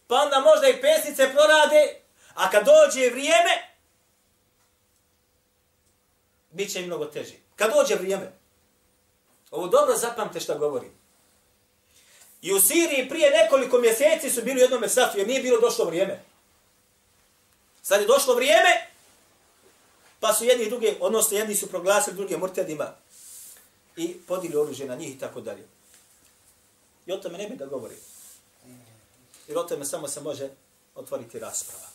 pa 0.07 0.15
onda 0.15 0.39
možda 0.39 0.67
i 0.67 0.81
pesnice 0.81 1.29
prorade, 1.33 2.04
a 2.35 2.51
kad 2.51 2.65
dođe 2.65 3.09
vrijeme, 3.09 3.75
bit 6.51 6.71
će 6.71 6.79
im 6.79 6.85
mnogo 6.85 7.05
teže. 7.05 7.33
Kad 7.55 7.71
dođe 7.73 7.95
vrijeme, 7.95 8.31
ovo 9.51 9.67
dobro 9.67 9.97
zapamte 9.97 10.39
što 10.39 10.57
govorim. 10.57 10.91
I 12.41 12.53
u 12.53 12.61
Siriji 12.61 13.09
prije 13.09 13.31
nekoliko 13.31 13.77
mjeseci 13.77 14.29
su 14.29 14.41
bili 14.41 14.59
u 14.59 14.63
jednom 14.63 14.89
safu, 14.89 15.17
jer 15.17 15.27
nije 15.27 15.41
bilo 15.41 15.59
došlo 15.59 15.85
vrijeme. 15.85 16.23
Sad 17.81 18.01
je 18.01 18.07
došlo 18.07 18.35
vrijeme, 18.35 18.87
pa 20.19 20.33
su 20.33 20.45
jedni 20.45 20.65
i 20.65 20.69
drugi, 20.69 20.97
odnosno 20.99 21.37
jedni 21.37 21.55
su 21.55 21.69
proglasili 21.69 22.15
druge 22.15 22.37
murtedima 22.37 22.93
i 23.95 24.17
podili 24.27 24.55
oružje 24.55 24.87
na 24.87 24.95
njih 24.95 25.15
i 25.15 25.19
tako 25.19 25.41
dalje. 25.41 25.67
I 27.05 27.11
o 27.11 27.17
tome 27.17 27.37
ne 27.37 27.47
bi 27.49 27.55
da 27.55 27.65
govori. 27.65 27.95
Jer 29.47 29.57
o 29.57 29.63
tome 29.63 29.85
samo 29.85 30.07
se 30.07 30.21
može 30.21 30.49
otvoriti 30.95 31.39
rasprava. 31.39 31.87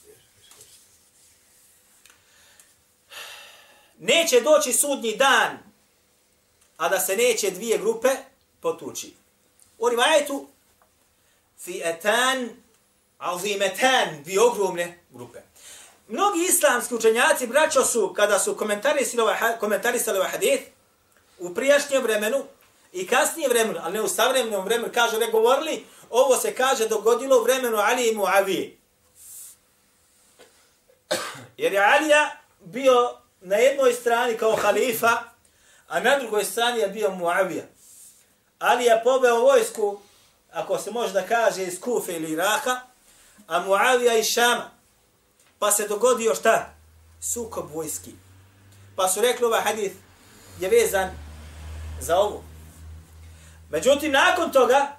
Neće 4.00 4.40
doći 4.40 4.72
sudnji 4.72 5.16
dan, 5.16 5.58
a 6.76 6.88
da 6.88 7.00
se 7.00 7.16
neće 7.16 7.50
dvije 7.50 7.78
grupe 7.78 8.08
potući. 8.60 9.14
U 9.78 9.88
rivajetu 9.88 10.48
fi 11.58 11.82
etan 11.84 12.48
azimetan, 13.18 14.22
dvije 14.24 14.40
ogromne 14.40 14.98
grupe. 15.10 15.38
Mnogi 16.08 16.46
islamski 16.48 16.94
učenjaci, 16.94 17.46
braćo 17.46 17.84
su, 17.84 18.12
kada 18.16 18.38
su 18.38 18.56
komentarisali 18.56 19.22
ovaj, 19.22 19.38
komentarisali 19.60 20.18
ovaj 20.18 20.30
hadith, 20.30 20.62
u 21.38 21.54
prijašnjem 21.54 22.02
vremenu 22.02 22.44
i 22.92 23.06
kasnije 23.06 23.48
vremenu, 23.48 23.80
ali 23.82 23.92
ne 23.92 24.02
u 24.02 24.08
savremenom 24.08 24.64
vremenu, 24.64 24.92
kaže, 24.94 25.18
ne 25.18 25.30
govorili, 25.30 25.86
ovo 26.10 26.36
se 26.36 26.54
kaže 26.54 26.88
dogodilo 26.88 27.38
u 27.38 27.42
vremenu 27.42 27.76
Ali 27.76 28.08
i 28.08 28.14
Muavije. 28.14 28.76
Jer 31.56 31.72
je 31.72 31.84
Alija 31.84 32.36
bio 32.60 33.20
na 33.40 33.56
jednoj 33.56 33.92
strani 33.92 34.36
kao 34.36 34.56
halifa, 34.56 35.22
a 35.88 36.00
na 36.00 36.18
drugoj 36.18 36.44
strani 36.44 36.80
je 36.80 36.88
bio 36.88 37.10
Muavija. 37.10 37.64
Ali 38.58 38.84
je 38.84 39.00
poveo 39.04 39.40
vojsku, 39.40 40.00
ako 40.52 40.78
se 40.78 40.90
može 40.90 41.12
da 41.12 41.26
kaže, 41.26 41.62
iz 41.62 41.80
Kufe 41.80 42.12
ili 42.12 42.32
Iraka, 42.32 42.80
a 43.46 43.60
Muavija 43.60 44.14
iz 44.14 44.26
Šama. 44.26 44.70
Pa 45.58 45.72
se 45.72 45.88
dogodio 45.88 46.34
šta? 46.34 46.74
Sukob 47.20 47.70
vojski. 47.74 48.12
Pa 48.96 49.08
su 49.08 49.20
rekli 49.20 49.46
ovaj 49.46 49.60
hadith 49.60 49.94
je 50.60 50.68
vezan 50.68 51.10
za 52.00 52.16
ovo. 52.16 52.44
Međutim, 53.70 54.12
nakon 54.12 54.52
toga, 54.52 54.96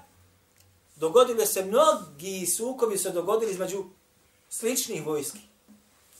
dogodilo 0.96 1.46
se 1.46 1.64
mnogi 1.64 2.46
sukobi 2.46 2.98
se 2.98 3.10
dogodili 3.10 3.52
između 3.52 3.84
sličnih 4.48 5.06
vojski. 5.06 5.38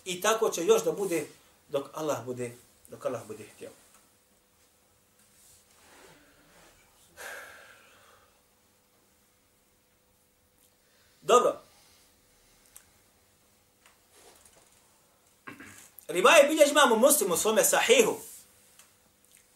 I 0.05 0.21
tako 0.21 0.49
će 0.49 0.65
još 0.65 0.85
da 0.85 0.93
bude 0.93 1.27
dok 1.73 1.89
Allah 1.97 2.21
bude, 2.25 2.53
dok 2.89 3.07
Allah 3.07 3.25
bude 3.27 3.45
htio. 3.45 3.71
Dobro. 11.23 11.61
Rivaje 16.09 16.49
biljež 16.49 16.71
imamo 16.71 16.97
muslim 16.97 17.33
u 17.33 17.37
svome 17.37 17.65
sahihu. 17.65 18.21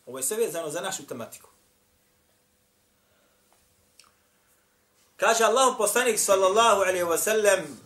Ovo 0.06 0.18
je 0.18 0.24
sve 0.24 0.36
vezano 0.36 0.70
za 0.70 0.80
našu 0.80 1.06
tematiku. 1.06 1.48
Kaže 5.16 5.44
Allah 5.44 5.74
poslanik 5.78 6.18
sallallahu 6.20 6.80
alaihi 6.80 7.04
wa 7.04 7.18
sallam 7.18 7.85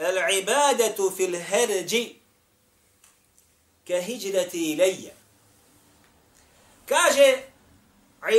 العبادة 0.00 1.10
في 1.10 1.24
الهرج 1.24 2.06
كهجرتي 3.86 4.72
إلي 4.72 5.12
kaže 6.86 7.42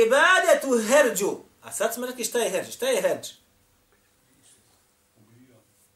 ibadetu 0.06 0.78
herđu. 0.88 1.36
A 1.62 1.72
sad 1.72 1.94
smo 1.94 2.06
rekli 2.06 2.24
šta 2.24 2.38
je 2.38 2.50
herđ? 2.50 2.74
Šta 2.74 2.86
je 2.86 3.02
herđ? 3.02 3.28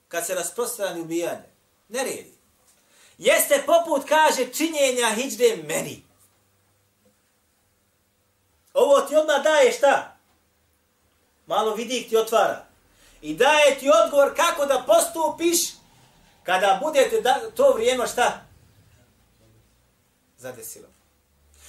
Kad 0.09 0.27
se 0.27 0.35
rasprostrani 0.35 1.01
ubijanje. 1.01 1.49
Ne 1.89 2.05
redi. 2.05 2.33
Jeste 3.19 3.63
poput, 3.67 4.09
kaže, 4.09 4.53
činjenja 4.53 5.15
hijdre 5.15 5.57
meni. 5.57 6.05
Ovo 8.75 9.01
ti 9.01 9.17
odmah 9.17 9.43
daje 9.43 9.73
šta? 9.73 10.17
Malo 11.47 11.75
vidi 11.75 12.07
ti 12.09 12.17
otvara. 12.17 12.67
I 13.24 13.34
daje 13.34 13.80
ti 13.80 13.90
odgovor 14.04 14.36
kako 14.36 14.66
da 14.66 14.84
postupiš 14.88 15.60
kada 16.44 16.80
budete 16.84 17.22
da, 17.22 17.40
to 17.56 17.74
vrijeme 17.74 18.08
šta? 18.08 18.46
Zadesilo. 20.38 20.88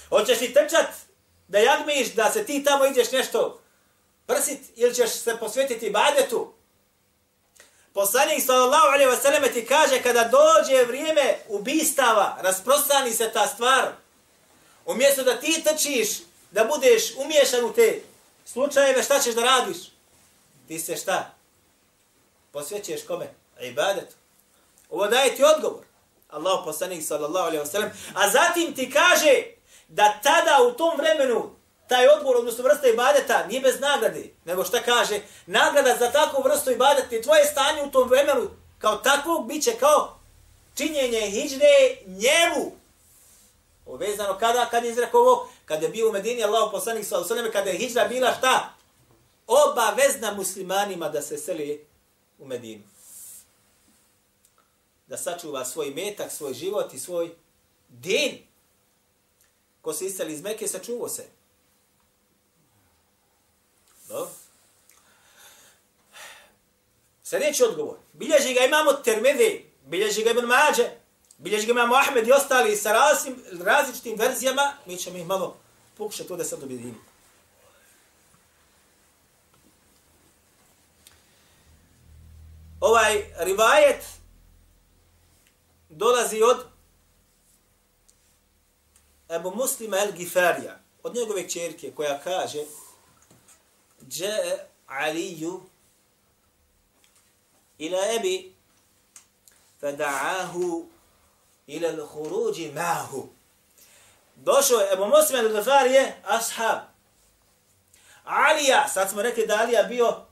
Hoćeš 0.09 0.41
li 0.41 0.53
trčat 0.53 0.87
da 1.47 1.59
jagmiš 1.59 2.13
da 2.13 2.31
se 2.31 2.45
ti 2.45 2.63
tamo 2.63 2.85
ideš 2.85 3.11
nešto 3.11 3.61
prsit 4.27 4.59
ili 4.75 4.95
ćeš 4.95 5.09
se 5.09 5.37
posvetiti 5.39 5.89
badetu? 5.89 6.53
Poslanik 7.93 8.45
sallallahu 8.45 8.87
alejhi 8.87 9.11
ve 9.11 9.17
selleme 9.17 9.51
ti 9.51 9.65
kaže 9.65 10.01
kada 10.01 10.23
dođe 10.23 10.83
vrijeme 10.83 11.37
ubistava, 11.47 12.37
rasprostrani 12.41 13.11
se 13.13 13.31
ta 13.33 13.47
stvar. 13.47 13.91
Umjesto 14.85 15.23
da 15.23 15.39
ti 15.39 15.63
trčiš, 15.63 16.09
da 16.51 16.63
budeš 16.63 17.15
umiješan 17.15 17.65
u 17.65 17.73
te 17.73 18.01
slučajeve, 18.45 19.03
šta 19.03 19.19
ćeš 19.19 19.35
da 19.35 19.41
radiš? 19.41 19.77
Ti 20.67 20.79
se 20.79 20.97
šta? 20.97 21.34
Posvećuješ 22.55 23.03
kome? 23.07 23.27
Ibadetu. 23.61 24.15
Ovo 24.89 25.07
daje 25.07 25.35
ti 25.35 25.43
odgovor. 25.55 25.85
Allah 26.29 26.61
poslanik 26.65 27.03
sallallahu 27.03 27.47
alejhi 27.47 27.63
ve 27.63 27.65
sellem, 27.65 27.91
a 28.15 28.29
zatim 28.29 28.75
ti 28.75 28.91
kaže 28.91 29.43
da 29.87 30.19
tada 30.23 30.57
u 30.67 30.71
tom 30.71 30.97
vremenu 30.97 31.49
taj 31.87 32.07
odgovor, 32.07 32.37
odnosno 32.37 32.63
vrsta 32.63 32.87
ibadeta, 32.87 33.47
nije 33.47 33.61
bez 33.61 33.79
nagrade, 33.79 34.23
nego 34.45 34.65
šta 34.65 34.81
kaže, 34.81 35.19
nagrada 35.45 35.95
za 35.99 36.11
takvu 36.11 36.43
vrstu 36.43 36.71
ibadeta 36.71 37.15
i 37.15 37.21
tvoje 37.21 37.45
stanje 37.45 37.83
u 37.83 37.91
tom 37.91 38.09
vremenu 38.09 38.49
kao 38.77 38.95
takvog 38.95 39.47
bit 39.47 39.63
će 39.63 39.71
kao 39.71 40.19
činjenje 40.75 41.21
hijdre 41.21 41.97
njemu. 42.05 42.71
Ovezano 43.85 44.37
kada, 44.37 44.65
kad 44.65 44.83
je 44.83 44.91
izrekao 44.91 45.21
ovo, 45.21 45.49
kada 45.65 45.85
je 45.85 45.91
bio 45.91 46.09
u 46.09 46.11
Medini, 46.11 46.43
Allah 46.43 46.69
poslanik 46.71 47.05
sallallahu 47.05 47.27
sa 47.27 47.33
osaleme, 47.33 47.51
kada 47.51 47.69
je 47.69 47.77
hijdra 47.77 48.07
bila 48.07 48.33
šta? 48.37 48.73
Obavezna 49.47 50.33
muslimanima 50.33 51.09
da 51.09 51.21
se 51.21 51.37
seli 51.37 51.94
u 52.39 52.47
Medinu. 52.47 52.83
Da 55.07 55.17
sačuva 55.17 55.65
svoj 55.65 55.89
metak, 55.89 56.31
svoj 56.31 56.53
život 56.53 56.93
i 56.93 56.99
svoj 56.99 57.35
din. 57.89 58.39
Ko 59.81 59.93
se 59.93 60.05
istali 60.05 60.33
iz 60.33 60.41
Mekke, 60.41 60.67
sačuvao 60.67 61.09
se. 61.09 61.25
Dobro. 64.07 64.31
Sljedeći 67.23 67.63
odgovor. 67.63 67.97
Bilježi 68.13 68.53
ga 68.53 68.65
imamo 68.65 68.93
Termedi, 68.93 69.65
bilježi 69.85 70.23
ga 70.23 70.31
Ibn 70.31 70.45
Mađe, 70.45 70.89
bilježi 71.37 71.65
ga 71.65 71.71
imamo 71.71 71.95
Ahmed 71.95 72.27
i 72.27 72.31
ostali 72.31 72.75
sa 72.75 72.91
različitim, 72.91 73.63
različitim 73.63 74.19
verzijama. 74.19 74.73
Mi 74.85 74.97
ćemo 74.97 75.17
ih 75.17 75.25
malo 75.25 75.57
pokušati 75.97 76.27
to 76.27 76.35
da 76.35 76.43
sad 76.43 76.63
objedinimo. 76.63 77.14
ovaj 82.85 83.33
rivajet 83.37 84.05
dolazi 85.89 86.41
od 86.41 86.65
Ebu 89.29 89.51
Muslima 89.55 89.97
El 89.97 90.11
Gifarija, 90.11 90.79
od 91.03 91.15
njegove 91.15 91.49
čerke 91.49 91.91
koja 91.95 92.19
kaže 92.23 92.63
Dže 94.01 94.57
Aliju 94.87 95.61
ila 97.77 97.99
Ebi 98.15 98.55
fada'ahu 99.81 100.85
ila 101.67 101.89
l'huruđi 101.91 102.73
ma'hu. 102.73 103.23
Došao 104.35 104.79
je 104.79 104.93
Ebu 104.93 105.05
Muslima 105.05 105.39
El 105.43 105.57
Gifarije, 105.57 106.21
ashab. 106.23 106.79
Alija, 108.23 108.87
sad 108.87 109.09
smo 109.09 109.21
rekli 109.21 109.47
da 109.47 109.55
Alija 109.55 109.83
bio 109.83 110.25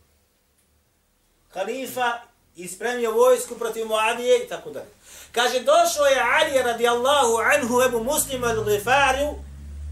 khalifa 1.54 2.33
i 2.56 2.68
spremio 2.68 3.12
vojsku 3.12 3.56
protiv 3.56 3.88
Muadije 3.88 4.46
i 4.46 4.48
tako 4.48 4.70
dalje. 4.70 4.90
Kaže, 5.32 5.60
došao 5.60 6.06
je 6.06 6.24
Ali 6.40 6.64
radijallahu 6.64 7.38
anhu 7.38 7.82
Ebu 7.82 8.04
Muslima 8.04 8.48
al-Ghafari, 8.48 9.34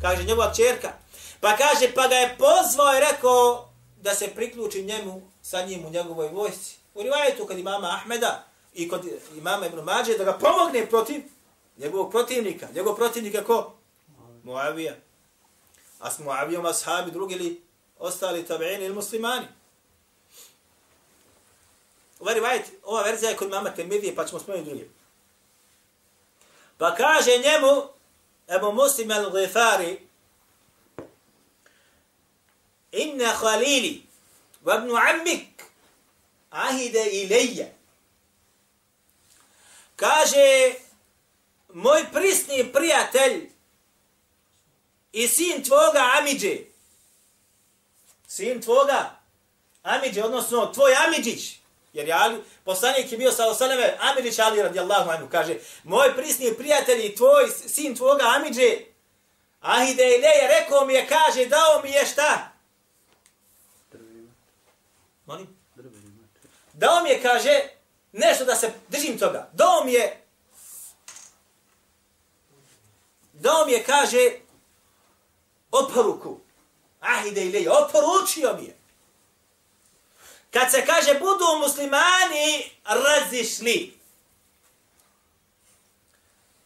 kaže 0.01 0.24
njegova 0.24 0.53
čerka, 0.53 0.94
pa 1.39 1.58
kaže, 1.58 1.94
pa 1.96 2.08
ga 2.08 2.15
je 2.15 2.38
pozvao 2.38 2.98
i 2.98 3.00
rekao, 3.12 3.72
da 4.01 4.15
se 4.15 4.27
priključi 4.27 4.84
njemu 4.84 5.22
sa 5.41 5.62
njim 5.62 5.86
u 5.86 5.89
njegovoj 5.89 6.27
vojsci. 6.27 6.77
U 6.94 7.03
rivajetu 7.03 7.48
kod 7.48 7.58
imama 7.58 7.88
Ahmeda 7.88 8.48
i 8.74 8.89
kod 8.89 9.06
imama 9.38 9.65
Ibn 9.65 9.80
Mađe 9.80 10.18
da 10.18 10.24
ga 10.24 10.34
pomogne 10.34 10.89
protiv 10.89 11.22
njegovog 11.77 12.12
protivnika. 12.12 12.68
Njegov 12.75 12.96
protivnika 12.96 13.44
ko? 13.44 13.74
Muavija. 14.44 14.96
A 16.00 16.12
s 16.12 16.20
Muavijom 16.20 16.65
ashabi 16.65 17.12
drugi 17.12 17.36
ili 17.36 17.62
ostali 18.00 18.46
tabiini 18.46 18.86
ili 18.86 18.96
muslimani. 18.96 19.46
Ova 22.21 22.33
rivajet, 22.33 22.71
ova 22.83 23.01
verzija 23.03 23.29
je 23.29 23.37
kod 23.37 23.49
mama 23.49 23.69
Tirmidije, 23.69 24.15
pa 24.15 24.25
ćemo 24.25 24.39
spomenuti 24.39 24.69
drugi. 24.69 24.89
Pa 26.77 26.95
kaže 26.95 27.31
njemu, 27.37 27.83
Ebu 28.47 28.71
Muslim 28.71 29.09
al-Ghifari, 29.09 29.97
inna 32.91 33.33
khalili 33.39 34.03
wa 34.65 34.77
ibn 34.77 34.97
ammik 34.97 35.63
ahide 36.49 37.05
ilayya. 37.05 37.67
Kaže 39.95 40.73
moj 41.73 42.05
prisni 42.13 42.73
prijatelj 42.73 43.49
i 45.12 45.27
sin 45.27 45.63
tvoga 45.63 46.10
Amidže. 46.19 46.57
Sin 48.27 48.62
tvoga 48.62 49.19
Amidže 49.84 50.23
odnosno 50.23 50.71
tvoj 50.73 50.93
Amidžić 50.95 51.61
jer 51.93 52.08
je 52.08 52.13
Ali, 52.13 52.43
poslanik 52.63 53.12
je 53.12 53.17
bio 53.17 53.32
sa 53.32 53.47
Osaleme 53.47 53.97
Amidžić 53.99 54.39
Ali 54.39 54.62
radijallahu 54.62 55.10
anhu 55.10 55.27
kaže 55.32 55.56
moj 55.84 56.15
prisni 56.15 56.54
prijatelj 56.58 57.06
i 57.06 57.15
tvoj 57.15 57.49
sin 57.67 57.95
tvoga 57.95 58.23
Amidže 58.36 58.77
ahide 59.62 60.04
ilayya 60.04 60.60
rekao 60.60 60.86
mi 60.86 60.93
je 60.93 61.08
kaže 61.08 61.45
dao 61.45 61.82
mi 61.84 61.91
je 61.91 62.06
šta 62.06 62.51
Molim? 65.25 65.47
Dao 66.73 67.04
mi 67.04 67.10
je, 67.10 67.21
kaže, 67.21 67.62
nešto 68.12 68.45
da 68.45 68.56
se 68.56 68.73
držim 68.89 69.19
toga. 69.19 69.49
Dao 69.54 69.84
mi 69.86 69.93
je, 69.93 70.23
dao 73.34 73.65
mi 73.65 73.71
je, 73.71 73.84
kaže, 73.84 74.32
oporuku. 75.71 76.39
Ahide 76.99 77.45
ide 77.45 77.69
oporučio 77.69 78.58
mi 78.60 78.65
je. 78.65 78.81
Kad 80.53 80.71
se 80.71 80.85
kaže, 80.85 81.19
budu 81.19 81.45
muslimani 81.59 82.71
razišli. 82.83 83.97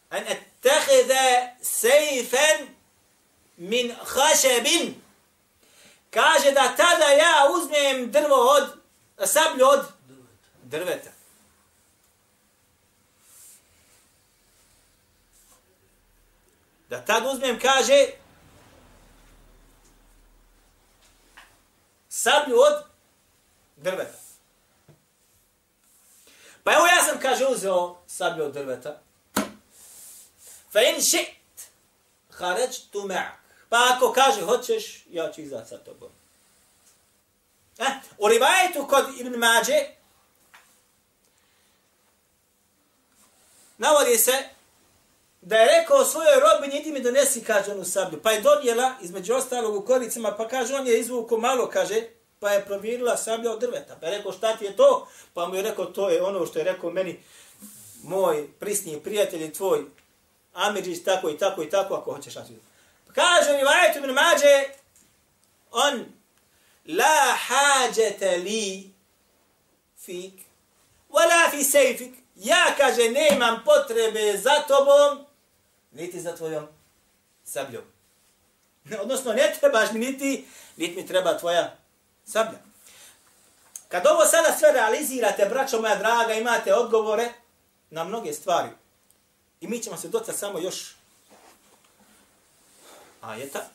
An 0.10 0.24
ettehide 0.28 1.56
sejfen 1.62 2.76
min 3.58 3.96
hašebin. 4.06 5.02
Kaže 6.12 6.52
da 6.52 6.76
tada 6.78 7.06
ja 7.06 7.50
uzmem 7.56 8.12
drvo 8.12 8.36
od, 8.36 8.82
sablju 9.28 9.66
od 9.66 9.86
drveta. 10.64 11.10
Da 16.90 17.06
tad 17.06 17.26
uzmem, 17.26 17.60
kaže, 17.60 18.08
sablju 22.10 22.56
od 22.60 22.95
drveta. 23.86 24.18
Pa 26.64 26.74
evo 26.74 26.86
ja 26.86 27.04
sam, 27.04 27.20
kaže, 27.20 27.46
uzeo 27.46 27.98
sablje 28.08 28.44
od 28.44 28.54
drveta. 28.54 29.02
Fa 30.72 30.82
in 30.82 31.02
šit, 31.02 31.30
hareć 32.30 32.82
tu 32.92 33.00
me'ak. 33.00 33.32
Pa 33.70 33.78
ako 33.96 34.14
kaže 34.14 34.42
hoćeš, 34.42 35.06
ja 35.10 35.32
ću 35.32 35.42
izaći 35.42 35.70
sa 35.70 35.78
tobom. 35.78 36.10
Eh, 37.78 37.92
u 38.18 38.28
rivajetu 38.28 38.88
kod 38.88 39.06
Ibn 39.20 39.36
Mađe 39.36 39.80
navodi 43.78 44.18
se 44.18 44.50
da 45.42 45.58
je 45.58 45.82
rekao 45.82 46.06
svojoj 46.06 46.40
robinji, 46.40 46.80
idi 46.80 46.92
mi 46.92 47.02
donesi, 47.02 47.44
kaže 47.44 47.72
onu 47.72 47.86
sablju. 47.86 48.22
Pa 48.22 48.32
je 48.32 48.42
donijela, 48.42 48.96
između 49.02 49.34
ostalog 49.34 49.76
u 49.76 49.86
koricima, 49.86 50.36
pa 50.38 50.48
kaže, 50.48 50.76
on 50.76 50.88
je 50.88 51.00
izvuko 51.00 51.38
malo, 51.38 51.70
kaže, 51.70 52.15
pa 52.46 52.52
je 52.52 52.66
provjerila 52.66 53.18
sablja 53.18 53.52
od 53.52 53.60
drveta. 53.60 53.98
Pa 54.00 54.06
je 54.06 54.18
rekao, 54.18 54.32
šta 54.32 54.58
ti 54.58 54.66
je 54.66 54.76
to? 54.76 55.08
Pa 55.34 55.48
mu 55.48 55.56
je 55.56 55.62
rekao, 55.62 55.86
to 55.86 56.10
je 56.10 56.22
ono 56.24 56.46
što 56.46 56.60
je 56.60 56.66
rekao 56.66 56.92
meni, 56.92 57.24
moj 58.04 58.48
prisni 58.60 59.00
prijatelj 59.04 59.44
i 59.44 59.54
tvoj 59.54 59.86
Amirđić, 60.54 61.04
tako 61.04 61.30
i 61.30 61.38
tako 61.38 61.64
i 61.64 61.70
tako, 61.70 61.96
ako 61.96 62.14
hoćeš 62.14 62.36
naći. 62.36 62.54
Pa 63.08 63.14
kaže 63.14 63.58
mi 63.58 63.64
vajet 63.64 63.96
ibn 63.96 64.10
Mađe, 64.10 64.64
on 65.72 66.06
la 66.86 67.38
hađete 67.48 68.38
li 68.38 68.94
fik, 70.06 70.34
wala 71.10 71.52
fi 71.52 71.64
sejfik. 71.64 72.14
Ja, 72.36 72.66
kaže, 72.78 73.10
nemam 73.10 73.64
potrebe 73.66 74.38
za 74.38 74.64
tobom, 74.68 75.26
niti 75.92 76.22
za 76.22 76.36
tvojom 76.36 76.68
sabljom. 77.44 77.84
Odnosno, 79.04 79.34
ne 79.34 79.54
trebaš 79.60 79.92
mi 79.92 80.00
niti, 80.00 80.48
niti 80.78 80.96
mi 80.96 81.08
treba 81.08 81.38
tvoja 81.38 81.85
sablja. 82.26 82.60
Kad 83.88 84.08
ovo 84.08 84.26
sada 84.26 84.58
sve 84.58 84.72
realizirate, 84.72 85.46
braćo 85.46 85.82
moja 85.82 85.96
draga, 85.96 86.34
imate 86.34 86.74
odgovore 86.74 87.34
na 87.90 88.04
mnoge 88.04 88.34
stvari. 88.34 88.70
I 89.62 89.68
mi 89.68 89.80
ćemo 89.80 89.98
se 89.98 90.08
docati 90.08 90.38
samo 90.38 90.60
još 90.60 90.96
ajeta, 93.22 93.66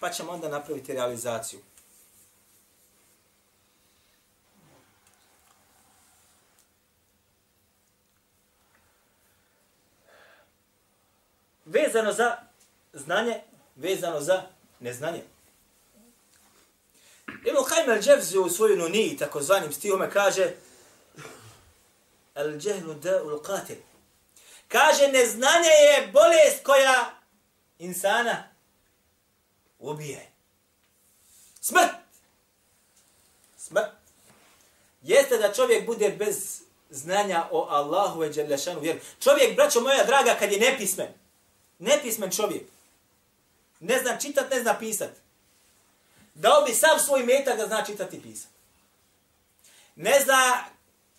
pa 0.00 0.10
ćemo 0.10 0.32
onda 0.32 0.48
napraviti 0.48 0.92
realizaciju. 0.92 1.60
Vezano 11.64 12.12
za 12.12 12.36
znanje, 12.92 13.40
vezano 13.76 14.20
za 14.20 14.42
neznanje. 14.80 15.35
Ibn 17.44 17.56
Qajm 17.56 17.90
al-đevzi 17.90 18.38
u 18.38 18.50
svoju 18.50 18.76
nuniji, 18.76 19.16
takozvanim 19.16 19.72
stihome, 19.72 20.10
kaže 20.10 20.54
al-đehlu 22.34 22.94
da'ul 22.94 23.42
qatil. 23.42 23.80
Kaže, 24.68 25.08
neznanje 25.08 25.68
je 25.68 26.06
bolest 26.12 26.64
koja 26.64 27.10
insana 27.78 28.48
ubije. 29.78 30.30
Smrt! 31.60 31.90
Smrt. 33.56 33.90
Jeste 35.02 35.38
da 35.38 35.52
čovjek 35.52 35.86
bude 35.86 36.08
bez 36.08 36.60
znanja 36.90 37.48
o 37.50 37.66
Allahu 37.70 38.20
ve 38.20 38.28
Đelešanu 38.28 38.80
vjeru. 38.80 38.98
Čovjek, 39.20 39.56
braćo 39.56 39.80
moja 39.80 40.04
draga, 40.04 40.36
kad 40.38 40.52
je 40.52 40.60
nepismen, 40.60 41.08
nepismen 41.78 42.30
čovjek, 42.30 42.62
ne 43.80 43.98
zna 43.98 44.16
čitat, 44.16 44.50
ne 44.50 44.60
zna 44.60 44.78
pisat, 44.78 45.10
dao 46.36 46.62
bi 46.62 46.74
sav 46.74 46.98
svoj 46.98 47.22
metak 47.22 47.58
da 47.58 47.66
zna 47.66 47.84
čitati 47.84 48.16
i. 48.16 48.48
Ne 49.96 50.20
zna, 50.24 50.64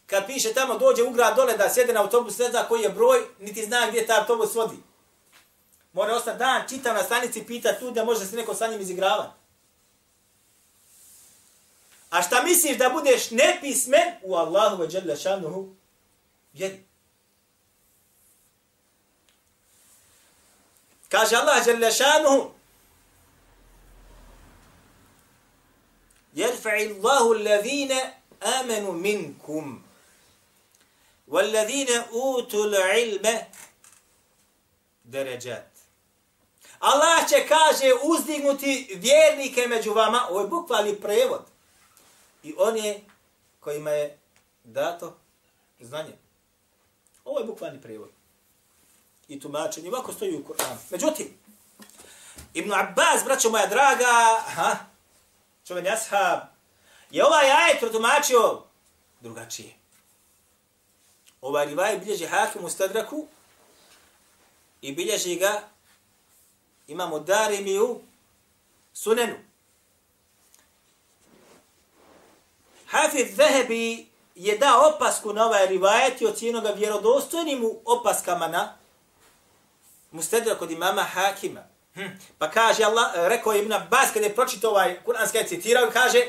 kad 0.05 0.27
piše 0.27 0.53
tamo, 0.53 0.77
dođe 0.77 1.03
u 1.03 1.11
grad 1.11 1.35
dole 1.35 1.57
da 1.57 1.69
sjede 1.69 1.93
na 1.93 2.01
autobus, 2.01 2.37
ne 2.37 2.49
zna 2.49 2.67
koji 2.67 2.81
je 2.81 2.89
broj, 2.89 3.25
niti 3.39 3.65
zna 3.65 3.87
gdje 3.89 4.07
ta 4.07 4.19
autobus 4.19 4.55
vodi. 4.55 4.77
Mora 5.93 6.15
ostati 6.15 6.39
dan, 6.39 6.67
čita 6.69 6.93
na 6.93 7.03
stanici, 7.03 7.45
pita 7.45 7.79
tu 7.79 7.91
da 7.91 8.03
može 8.03 8.25
se 8.25 8.35
neko 8.35 8.55
sa 8.55 8.67
njim 8.67 8.81
izigravati. 8.81 9.33
A 12.09 12.21
šta 12.21 12.43
misliš 12.43 12.77
da 12.77 12.89
budeš 12.89 13.31
nepismen 13.31 14.15
u 14.23 14.35
Allahu 14.35 14.81
ve 14.81 14.87
dželle 14.87 15.17
šanuhu? 15.17 15.75
Vjeri. 16.53 16.83
Kaže 21.09 21.35
Allah 21.35 21.65
dželle 21.65 21.91
šanuhu 21.91 22.56
يرفع 26.36 26.76
الله 26.76 27.32
الذين 27.32 27.92
آمنوا 28.42 28.92
منكم 28.92 29.82
والذين 31.28 31.88
أوتوا 31.90 32.64
العلم 32.64 33.46
درجات 35.04 35.72
Allah 36.82 37.28
će, 37.28 37.46
kaže, 37.48 37.92
uzdignuti 38.02 38.88
vjernike 38.94 39.66
među 39.66 39.92
vama. 39.92 40.26
Ovo 40.30 40.40
je 40.40 40.46
bukvalni 40.46 41.00
prevod 41.00 41.42
i 42.42 42.54
one 42.58 43.00
kojima 43.60 43.90
je 43.90 44.18
dato 44.64 45.16
znanje. 45.80 46.12
Ovo 47.24 47.38
je 47.38 47.44
bukvalni 47.44 47.80
prijevod. 47.82 48.10
I 49.28 49.40
tumačenje. 49.40 49.88
Ovako 49.88 50.12
stoji 50.12 50.36
u 50.36 50.44
Koranu. 50.44 50.80
Međutim, 50.90 51.26
Ibn 52.54 52.72
Abbas, 52.72 53.24
braćo 53.24 53.50
moja 53.50 53.66
draga, 53.66 54.42
ha, 54.46 54.76
čuven 55.67 55.87
ashab, 55.87 56.39
je 57.11 57.25
ovaj 57.25 57.51
ajet 57.51 57.79
protumačio 57.79 58.63
drugačije. 59.21 59.73
Ovaj 61.41 61.65
rivaj 61.65 61.97
bilježi 61.97 62.25
hakim 62.25 62.65
u 62.65 62.69
stadraku 62.69 63.27
i 64.81 64.91
bilježi 64.91 65.35
ga 65.35 65.61
imamo 66.87 67.19
Darimiju 67.19 68.01
sunenu. 68.93 69.35
Hafiz 72.87 73.35
Zehebi 73.35 74.07
je 74.35 74.57
da 74.57 74.81
opasku 74.95 75.33
na 75.33 75.45
ovaj 75.45 75.67
rivajet 75.67 76.21
i 76.21 76.25
ocijenio 76.25 76.61
ga 76.61 76.69
vjerodostojnim 76.69 77.63
u 77.63 77.81
opaskama 77.85 78.47
na 78.47 78.77
mustedra 80.11 80.55
kod 80.55 80.71
imama 80.71 81.03
Hakima. 81.03 81.76
Hm. 81.97 82.13
Pa 82.37 82.51
kaže 82.51 82.83
Allah, 82.83 83.11
eh, 83.15 83.29
rekao 83.29 83.53
je 83.53 83.61
Ibn 83.61 83.73
Abbas 83.73 84.13
kada 84.13 84.25
je 84.25 84.35
pročito 84.35 84.69
ovaj 84.69 84.99
kuranski 85.05 85.47
citirao, 85.47 85.89
kaže 85.93 86.25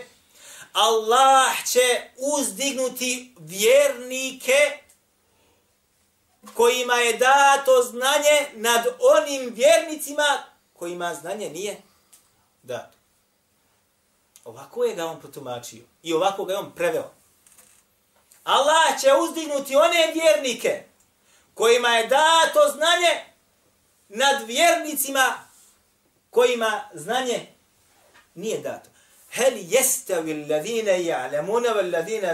Allah 0.72 1.66
će 1.66 2.00
uzdignuti 2.16 3.34
vjernike 3.38 4.78
kojima 6.54 6.94
je 6.94 7.12
dato 7.12 7.82
znanje 7.82 8.46
nad 8.54 8.86
onim 9.00 9.54
vjernicima 9.54 10.42
kojima 10.72 11.14
znanje 11.14 11.50
nije 11.50 11.76
dato. 12.62 12.98
Ovako 14.44 14.84
je 14.84 14.94
ga 14.94 15.06
on 15.06 15.20
protumačio. 15.20 15.82
I 16.02 16.12
ovako 16.12 16.44
ga 16.44 16.52
je 16.52 16.58
on 16.58 16.72
preveo. 16.76 17.10
Allah 18.44 19.00
će 19.00 19.08
uzdignuti 19.22 19.76
one 19.76 20.12
vjernike 20.14 20.84
kojima 21.54 21.88
je 21.88 22.06
dato 22.06 22.72
znanje 22.72 23.24
nad 24.08 24.46
vjernicima 24.46 25.47
kojima 26.30 26.80
znanje 26.94 27.46
nije 28.34 28.58
dato. 28.58 28.90
Hel 29.30 29.52
jestavi 29.56 30.32
alladhina 30.32 30.56
ladine 30.56 31.04
ja'lemune 31.04 31.74
ve 31.74 31.82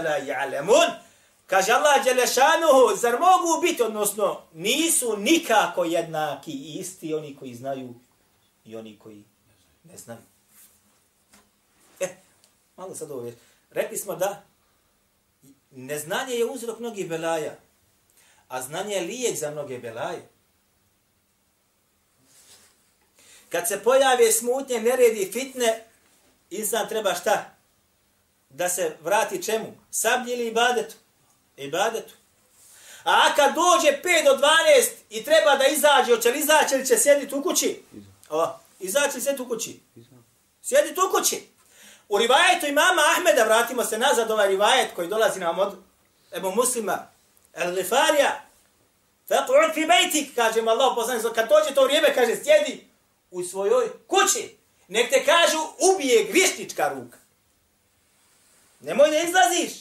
la 0.01 0.19
ja'lamun? 0.19 1.05
Kaže 1.45 1.71
Allah 1.71 2.03
Đelešanuhu, 2.03 2.95
zar 2.95 3.19
mogu 3.19 3.61
biti, 3.61 3.83
odnosno 3.83 4.41
nisu 4.53 5.17
nikako 5.17 5.83
jednaki 5.83 6.51
i 6.51 6.79
isti 6.79 7.13
oni 7.13 7.35
koji 7.35 7.55
znaju 7.55 7.93
i 8.65 8.75
oni 8.75 8.99
koji 8.99 9.23
ne 9.83 9.97
znaju. 9.97 10.19
E, 11.99 12.07
malo 12.77 12.95
sad 12.95 13.11
ovo 13.11 13.31
Rekli 13.71 13.97
smo 13.97 14.15
da 14.15 14.43
neznanje 15.71 16.33
je 16.33 16.45
uzrok 16.45 16.79
mnogih 16.79 17.09
belaja, 17.09 17.55
a 18.47 18.61
znanje 18.61 18.95
je 18.95 19.01
lijek 19.01 19.37
za 19.37 19.51
mnoge 19.51 19.79
belaje. 19.79 20.29
Kad 23.49 23.67
se 23.67 23.83
pojave 23.83 24.31
smutnje, 24.31 24.79
neredi, 24.79 25.31
fitne, 25.33 25.83
insan 26.49 26.89
treba 26.89 27.13
šta? 27.13 27.55
Da 28.49 28.69
se 28.69 28.95
vrati 29.01 29.43
čemu? 29.43 29.73
Sablji 29.91 30.33
ili 30.33 30.47
ibadetu? 30.47 30.95
Ibadetu. 31.57 32.13
A 33.03 33.35
kad 33.35 33.55
dođe 33.55 34.01
5 34.03 34.23
do 34.23 34.37
12 34.37 34.89
i 35.09 35.23
treba 35.23 35.55
da 35.55 35.67
izađe, 35.67 36.15
hoće 36.15 36.31
li 36.31 36.39
izaći 36.39 36.75
ili 36.75 36.85
će 36.85 36.97
sjediti 36.97 37.35
u 37.35 37.43
kući? 37.43 37.83
O, 38.29 38.59
izaći 38.79 39.15
li 39.15 39.21
sjediti 39.21 39.41
u 39.41 39.47
kući? 39.47 39.79
Sjediti 40.63 40.99
u 40.99 41.11
kući. 41.11 41.47
U 42.09 42.17
rivajetu 42.17 42.65
imama 42.65 43.01
Ahmeda, 43.11 43.43
vratimo 43.43 43.83
se 43.83 43.97
nazad 43.97 44.31
ovaj 44.31 44.47
rivajet 44.47 44.95
koji 44.95 45.07
dolazi 45.07 45.39
nam 45.39 45.59
od 45.59 45.75
Ebu 46.31 46.51
Muslima, 46.51 47.07
El 47.53 47.73
Lifarija, 47.73 48.45
Faq'ud 49.29 49.73
fi 49.73 49.85
bejtik, 49.85 50.35
kaže 50.35 50.61
mu 50.61 50.69
Allah 50.69 50.93
poslani, 50.95 51.21
kad 51.35 51.49
dođe 51.49 51.75
to 51.75 51.83
vrijeme, 51.83 52.13
kaže, 52.15 52.35
sjedi 52.35 52.87
u 53.35 53.43
svojoj 53.43 53.89
kući. 54.07 54.57
Nek 54.87 55.09
te 55.09 55.25
kažu, 55.25 55.57
ubije 55.93 56.23
gvišnička 56.23 56.87
ruka. 56.87 57.17
Nemoj 58.79 59.09
da 59.09 59.17
izlaziš. 59.17 59.73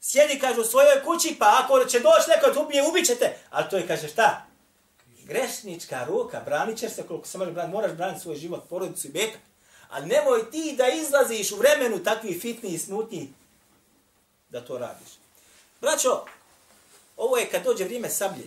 Sjedi, 0.00 0.38
kaže, 0.38 0.60
u 0.60 0.64
svojoj 0.64 1.04
kući, 1.04 1.36
pa 1.38 1.60
ako 1.64 1.84
će 1.84 2.00
doći 2.00 2.30
neko 2.30 2.50
da 2.50 2.60
ubije, 2.60 2.88
ubit 2.88 3.06
ćete. 3.06 3.38
Ali 3.50 3.70
to 3.70 3.76
je, 3.76 3.86
kaže, 3.86 4.08
šta? 4.08 4.46
Grešnička 5.24 6.04
ruka, 6.04 6.40
branit 6.40 6.78
ćeš 6.78 6.92
se 6.92 7.06
koliko 7.06 7.26
se 7.26 7.38
može 7.38 7.50
braniti, 7.50 7.74
moraš 7.74 7.92
braniti 7.92 8.20
svoj 8.20 8.36
život, 8.36 8.68
porodicu 8.68 9.06
i 9.06 9.10
bekat. 9.10 9.40
Ali 9.90 10.06
nemoj 10.06 10.50
ti 10.50 10.74
da 10.76 10.88
izlaziš 10.88 11.52
u 11.52 11.56
vremenu 11.56 12.04
takvi 12.04 12.40
fitni 12.40 12.68
i 12.68 12.78
smutni 12.78 13.32
da 14.48 14.64
to 14.64 14.78
radiš. 14.78 15.08
Braćo, 15.80 16.24
ovo 17.16 17.36
je 17.36 17.50
kad 17.50 17.64
dođe 17.64 17.84
vrijeme 17.84 18.10
sablje. 18.10 18.44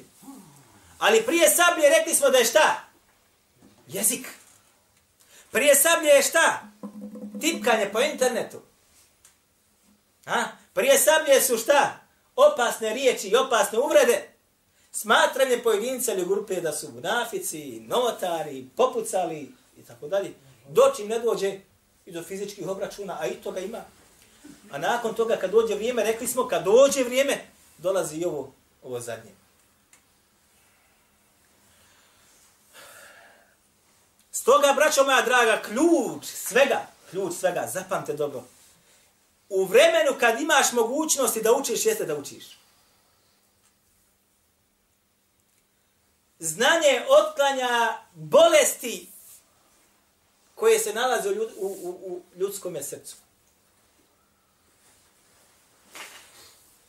Ali 1.00 1.26
prije 1.26 1.50
sablje 1.50 1.90
rekli 1.90 2.14
smo 2.14 2.30
da 2.30 2.38
je 2.38 2.46
šta? 2.46 2.85
Jezik. 3.88 4.28
Prije 5.52 5.76
sablje 5.76 6.10
je 6.10 6.22
šta? 6.22 6.62
Tipkanje 7.42 7.90
po 7.94 8.02
internetu. 8.02 8.62
Ha? 10.26 10.48
Prije 10.74 10.98
sablje 10.98 11.42
su 11.42 11.58
šta? 11.58 12.00
Opasne 12.36 12.94
riječi 12.94 13.28
i 13.28 13.36
opasne 13.36 13.80
uvrede. 13.80 14.30
Smatranje 14.92 15.64
pojedinca 15.64 16.14
ili 16.14 16.26
grupe 16.26 16.62
da 16.62 16.74
su 16.74 16.92
munafici, 16.92 17.80
novotari, 17.88 18.66
popucali 18.76 19.52
i 19.78 19.84
tako 19.88 20.08
dalje 20.08 20.34
doći 20.70 21.06
ne 21.06 21.20
dođe 21.20 21.60
i 22.06 22.12
do 22.12 22.24
fizičkih 22.24 22.68
obračuna, 22.68 23.18
a 23.20 23.28
i 23.28 23.34
toga 23.34 23.60
ima. 23.60 23.82
A 24.72 24.78
nakon 24.78 25.14
toga, 25.14 25.36
kad 25.36 25.52
dođe 25.52 25.76
vrijeme, 25.76 26.04
rekli 26.04 26.28
smo, 26.28 26.48
kad 26.48 26.64
dođe 26.64 27.04
vrijeme, 27.04 27.46
dolazi 27.78 28.18
i 28.18 28.26
ovo, 28.26 28.54
ovo 28.84 29.00
zadnje. 29.00 29.32
Stoga, 34.36 34.74
braćo 34.74 35.04
moja 35.04 35.22
draga, 35.22 35.62
ključ 35.62 36.26
svega, 36.26 36.88
ključ 37.10 37.34
svega, 37.34 37.70
zapamte 37.74 38.14
dobro. 38.14 38.44
U 39.50 39.66
vremenu 39.66 40.12
kad 40.20 40.42
imaš 40.42 40.72
mogućnosti 40.72 41.42
da 41.42 41.54
učiš, 41.54 41.86
jeste 41.86 42.06
da 42.06 42.16
učiš. 42.16 42.44
Znanje 46.40 47.06
otklanja 47.08 47.98
bolesti 48.14 49.08
koje 50.56 50.80
se 50.80 50.94
nalaze 50.94 51.30
u, 51.30 51.34
ljud, 51.34 51.52
u, 51.58 51.68
u, 51.68 51.90
u 51.90 52.22
ljudskom 52.40 52.78
srcu. 52.84 53.16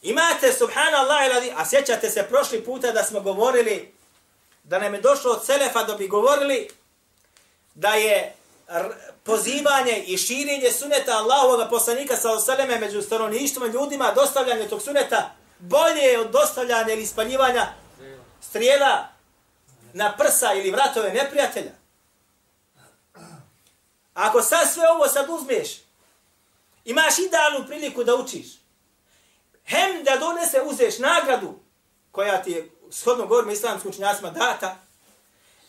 Imate, 0.02 0.52
subhanallah, 0.52 1.22
a 1.56 1.68
sjećate 1.68 2.10
se 2.10 2.26
prošli 2.28 2.64
puta 2.64 2.92
da 2.92 3.04
smo 3.04 3.20
govorili, 3.20 3.94
da 4.64 4.78
nam 4.78 4.94
je 4.94 5.00
došlo 5.00 5.32
od 5.32 5.46
Selefa 5.46 5.84
da 5.84 5.94
bi 5.94 6.08
govorili 6.08 6.68
da 7.76 7.94
je 7.94 8.34
pozivanje 9.22 10.04
i 10.06 10.18
širenje 10.18 10.72
suneta 10.72 11.12
Allahovog 11.12 11.70
poslanika 11.70 12.16
sa 12.16 12.32
osaleme 12.32 12.78
među 12.78 13.02
stanovništvom 13.02 13.70
ljudima, 13.70 14.12
dostavljanje 14.14 14.68
tog 14.68 14.82
suneta 14.82 15.34
bolje 15.58 16.02
je 16.02 16.20
od 16.20 16.30
dostavljanja 16.30 16.92
ili 16.92 17.02
ispaljivanja 17.02 17.66
strijela 18.40 19.08
na 19.92 20.16
prsa 20.16 20.52
ili 20.54 20.70
vratove 20.70 21.12
neprijatelja. 21.12 21.72
Ako 24.14 24.42
sad 24.42 24.72
sve 24.72 24.90
ovo 24.90 25.08
sad 25.08 25.26
uzmeš, 25.30 25.68
imaš 26.84 27.18
idealnu 27.18 27.66
priliku 27.66 28.04
da 28.04 28.14
učiš. 28.14 28.46
Hem 29.64 30.04
da 30.04 30.16
donese, 30.16 30.62
uzeš 30.62 30.98
nagradu, 30.98 31.58
koja 32.12 32.42
ti 32.42 32.50
je, 32.50 32.70
shodno 32.90 33.26
govorima 33.26 33.52
islamskim 33.52 33.90
učinjacima 33.90 34.30
data, 34.30 34.76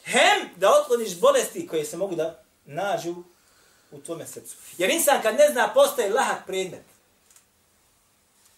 hem 0.07 0.49
da 0.55 0.71
otkloniš 0.71 1.19
bolesti 1.19 1.67
koje 1.67 1.85
se 1.85 1.97
mogu 1.97 2.15
da 2.15 2.43
nađu 2.65 3.15
u 3.91 4.01
tvome 4.01 4.27
srcu. 4.27 4.55
Jer 4.77 4.89
insan 4.89 5.21
kad 5.21 5.35
ne 5.35 5.49
zna, 5.51 5.73
postaje 5.73 6.13
lahak 6.13 6.45
predmet. 6.45 6.83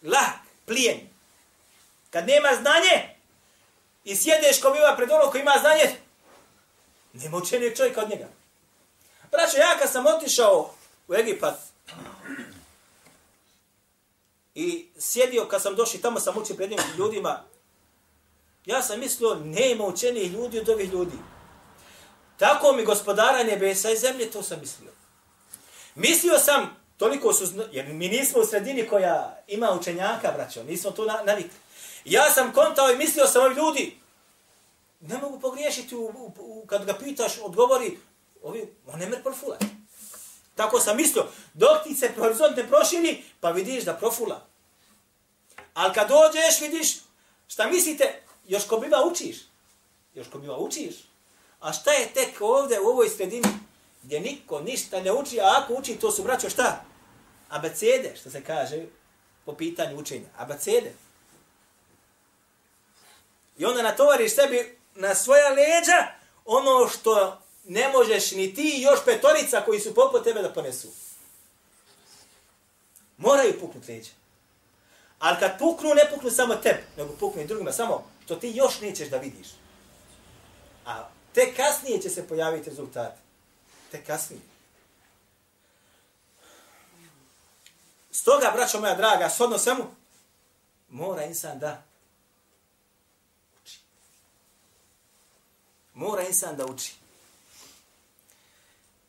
Lahak, 0.02 0.40
plijen. 0.66 1.00
Kad 2.10 2.28
nema 2.28 2.50
znanje 2.62 3.16
i 4.04 4.16
sjedeš 4.16 4.62
ko 4.62 4.72
biva 4.72 4.96
pred 4.96 5.12
ono 5.12 5.32
ko 5.32 5.38
ima 5.38 5.54
znanje, 5.62 5.96
nema 7.14 7.38
učenijeg 7.38 7.78
čovjeka 7.78 8.02
od 8.02 8.10
njega. 8.10 8.28
Braćo, 9.32 9.58
ja 9.58 9.78
kad 9.80 9.92
sam 9.92 10.06
otišao 10.06 10.74
u 11.08 11.16
Egipat 11.16 11.56
i 14.56 14.88
sjedio 15.00 15.46
kad 15.46 15.62
sam 15.62 15.76
došao 15.76 16.02
tamo 16.02 16.20
sam 16.20 16.38
učio 16.38 16.56
pred 16.56 16.70
njim 16.70 16.80
ljudima, 16.98 17.44
ja 18.66 18.82
sam 18.82 19.00
mislio, 19.00 19.36
nema 19.36 19.86
učenijih 19.86 20.32
ljudi 20.32 20.60
od 20.60 20.70
ovih 20.70 20.92
ljudi. 20.92 21.18
Tako 22.40 22.74
mi 22.74 22.86
gospodara 22.86 23.44
nebesa 23.44 23.90
i 23.90 23.98
zemlje, 23.98 24.32
to 24.32 24.44
sam 24.44 24.60
mislio. 24.60 24.92
Mislio 25.96 26.40
sam, 26.40 26.76
toliko 26.98 27.34
su, 27.34 27.46
jer 27.72 27.88
mi 27.88 28.08
nismo 28.08 28.42
u 28.42 28.46
sredini 28.46 28.88
koja 28.88 29.44
ima 29.48 29.72
učenjaka, 29.80 30.32
braćo, 30.32 30.64
nismo 30.64 30.92
tu 30.92 31.06
navikli. 31.26 31.60
Ja 32.06 32.32
sam 32.32 32.54
kontao 32.54 32.92
i 32.92 32.98
mislio 32.98 33.28
sam 33.28 33.46
ovi 33.46 33.56
ljudi, 33.56 33.98
ne 35.00 35.18
mogu 35.18 35.40
pogriješiti 35.40 35.96
u, 35.96 36.00
u, 36.00 36.34
u, 36.38 36.66
kad 36.68 36.86
ga 36.86 36.94
pitaš, 36.94 37.40
odgovori, 37.42 38.00
ovi, 38.44 38.74
on 38.88 39.00
ne 39.00 39.06
mer 39.06 39.24
profula. 39.24 39.58
Tako 40.56 40.80
sam 40.80 40.98
mislio, 40.98 41.26
dok 41.54 41.84
ti 41.84 41.96
se 41.96 42.12
horizont 42.18 42.58
ne 42.58 42.68
proširi, 42.68 43.24
pa 43.40 43.52
vidiš 43.52 43.84
da 43.84 43.94
profula. 43.94 44.46
Ali 45.74 45.94
kad 45.94 46.08
dođeš, 46.08 46.62
vidiš, 46.62 46.98
šta 47.48 47.68
mislite, 47.68 48.22
još 48.48 48.68
ko 48.68 48.78
biva 48.78 49.06
učiš. 49.06 49.38
Još 50.14 50.28
ko 50.28 50.40
biva 50.40 50.58
učiš. 50.58 51.09
A 51.60 51.74
šta 51.74 51.92
je 51.92 52.14
tek 52.14 52.42
ovdje 52.42 52.80
u 52.80 52.88
ovoj 52.88 53.10
sredini 53.10 53.48
gdje 54.04 54.20
niko 54.20 54.60
ništa 54.60 55.02
ne 55.02 55.12
uči, 55.12 55.40
a 55.40 55.56
ako 55.58 55.74
uči, 55.74 55.96
to 55.96 56.12
su 56.12 56.24
braćo 56.24 56.50
šta? 56.50 56.84
Abecede, 57.50 58.16
što 58.20 58.30
se 58.30 58.44
kaže 58.44 58.86
po 59.46 59.54
pitanju 59.54 59.98
učenja. 59.98 60.28
Abecede. 60.38 60.94
I 63.58 63.66
onda 63.66 63.82
natovariš 63.82 64.36
sebi 64.36 64.78
na 64.96 65.16
svoja 65.16 65.50
leđa 65.50 66.08
ono 66.46 66.88
što 66.88 67.42
ne 67.66 67.90
možeš 67.90 68.32
ni 68.32 68.54
ti 68.56 68.74
i 68.78 68.82
još 68.82 69.00
petorica 69.06 69.62
koji 69.66 69.80
su 69.80 69.96
poput 69.96 70.24
tebe 70.24 70.42
da 70.42 70.54
ponesu. 70.54 70.88
Moraju 73.18 73.60
puknut 73.60 73.88
leđa. 73.88 74.12
Ali 75.20 75.40
kad 75.40 75.60
puknu, 75.60 75.90
ne 75.94 76.10
puknu 76.10 76.32
samo 76.32 76.56
tebe, 76.56 76.84
nego 76.98 77.14
puknu 77.14 77.42
i 77.42 77.48
drugima, 77.48 77.72
samo 77.72 78.08
što 78.26 78.36
ti 78.36 78.52
još 78.56 78.82
nećeš 78.82 79.10
da 79.10 79.18
vidiš. 79.18 79.48
A 80.86 81.10
te 81.34 81.54
kasnije 81.56 82.02
će 82.02 82.10
se 82.10 82.28
pojaviti 82.28 82.70
rezultati. 82.70 83.22
Te 83.92 84.04
kasnije. 84.04 84.42
Stoga, 88.12 88.52
braćo 88.56 88.80
moja 88.80 88.96
draga, 88.96 89.30
shodno 89.30 89.58
svemu, 89.58 89.84
mora 90.90 91.24
insan 91.24 91.60
da 91.60 91.84
uči. 93.64 93.80
Mora 95.94 96.24
insan 96.24 96.58
da 96.58 96.66
uči. 96.66 96.94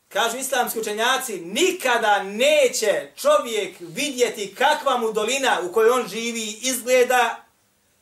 Kažu 0.09 0.37
islamski 0.37 0.81
učenjaci, 0.81 1.41
nikada 1.41 2.23
neće 2.23 3.11
čovjek 3.17 3.77
vidjeti 3.81 4.55
kakva 4.55 4.99
mu 4.99 5.13
dolina 5.13 5.61
u 5.63 5.73
kojoj 5.73 5.91
on 5.91 6.09
živi 6.09 6.59
izgleda, 6.63 7.45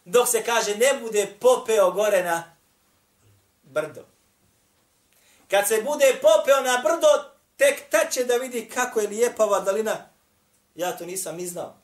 dok 0.05 0.29
se 0.29 0.45
kaže 0.45 0.77
ne 0.77 1.01
bude 1.01 1.37
popeo 1.41 1.91
gore 1.91 2.25
na 2.25 2.57
brdo. 3.63 4.08
Kad 5.51 5.69
se 5.69 5.83
bude 5.83 6.19
popeo 6.23 6.61
na 6.61 6.83
brdo, 6.85 7.09
tek 7.57 7.91
ta 7.91 8.11
će 8.11 8.25
da 8.25 8.37
vidi 8.37 8.69
kako 8.75 9.01
je 9.01 9.09
lijepa 9.09 9.45
ova 9.45 9.61
dalina. 9.61 10.11
Ja 10.75 10.97
to 10.97 11.07
nisam 11.07 11.37
ni 11.37 11.47
znao. 11.47 11.77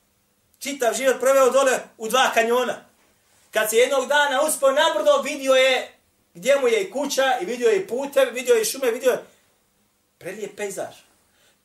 Čitav 0.59 0.93
život 0.93 1.19
preveo 1.19 1.49
dole 1.49 1.79
u 1.97 2.07
dva 2.07 2.31
kanjona. 2.33 2.85
Kad 3.51 3.69
se 3.69 3.77
jednog 3.77 4.07
dana 4.07 4.41
uspio 4.41 4.71
na 4.71 4.83
brdo, 4.95 5.21
vidio 5.21 5.53
je 5.53 5.91
gdje 6.33 6.55
mu 6.55 6.67
je 6.67 6.81
i 6.81 6.91
kuća, 6.91 7.39
i 7.41 7.45
vidio 7.45 7.69
je 7.69 7.77
i 7.77 7.87
putev, 7.87 8.33
vidio 8.33 8.55
je 8.55 8.61
i 8.61 8.65
šume, 8.65 8.91
vidio 8.91 9.11
je 9.11 9.25
Prelijep 10.17 10.55
pejzaž. 10.55 10.95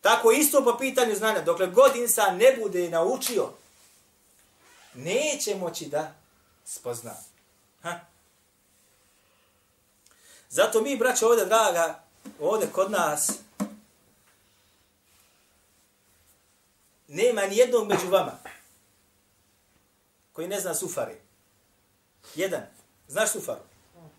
Tako 0.00 0.32
isto 0.32 0.64
po 0.64 0.78
pitanju 0.78 1.14
znanja, 1.14 1.40
dokle 1.40 1.66
god 1.66 1.96
insan 1.96 2.36
ne 2.36 2.56
bude 2.56 2.88
naučio, 2.88 3.52
neće 4.94 5.54
moći 5.54 5.86
da 5.86 6.14
spozna. 6.64 7.14
Ha? 7.82 8.00
Zato 10.50 10.80
mi, 10.80 10.96
braće, 10.96 11.26
ovdje, 11.26 11.44
draga, 11.44 12.02
ovdje 12.40 12.68
kod 12.72 12.90
nas, 12.90 13.32
nema 17.08 17.46
ni 17.46 17.56
jednog 17.56 17.88
među 17.88 18.08
vama 18.08 18.38
koji 20.32 20.48
ne 20.48 20.60
zna 20.60 20.74
sufare. 20.74 21.16
Jedan. 22.34 22.66
Znaš 23.08 23.30
sufaru? 23.30 23.60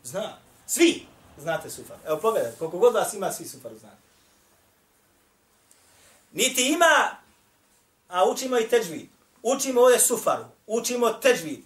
Zna. 0.04 0.38
Svi 0.68 1.06
znate 1.38 1.70
sufaru. 1.70 2.00
Evo 2.06 2.18
pogledaj, 2.18 2.52
koliko 2.60 2.78
god 2.78 2.94
vas 2.94 3.14
ima, 3.14 3.32
svi 3.32 3.46
sufaru 3.46 3.78
znate. 3.80 3.96
Niti 6.32 6.68
ima, 6.68 7.18
a 8.08 8.30
učimo 8.30 8.60
i 8.60 8.70
teđvid. 8.70 9.08
Učimo 9.44 9.82
ovdje 9.82 10.00
sufaru, 10.00 10.46
učimo 10.68 11.10
teđvid. 11.10 11.60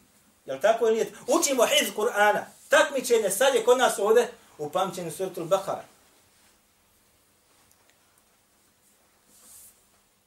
Jel 0.45 0.61
tako 0.61 0.87
ili 0.87 0.93
nije? 0.93 1.11
Učimo 1.27 1.65
hiz 1.65 1.89
Kur'ana. 1.95 2.43
Takmičenje 2.69 3.29
sad 3.29 3.55
je 3.55 3.63
kod 3.63 3.77
nas 3.77 3.99
ovdje 3.99 4.31
u 4.57 4.69
pamćenju 4.69 5.11
suratul 5.11 5.45
Bahara. 5.45 5.83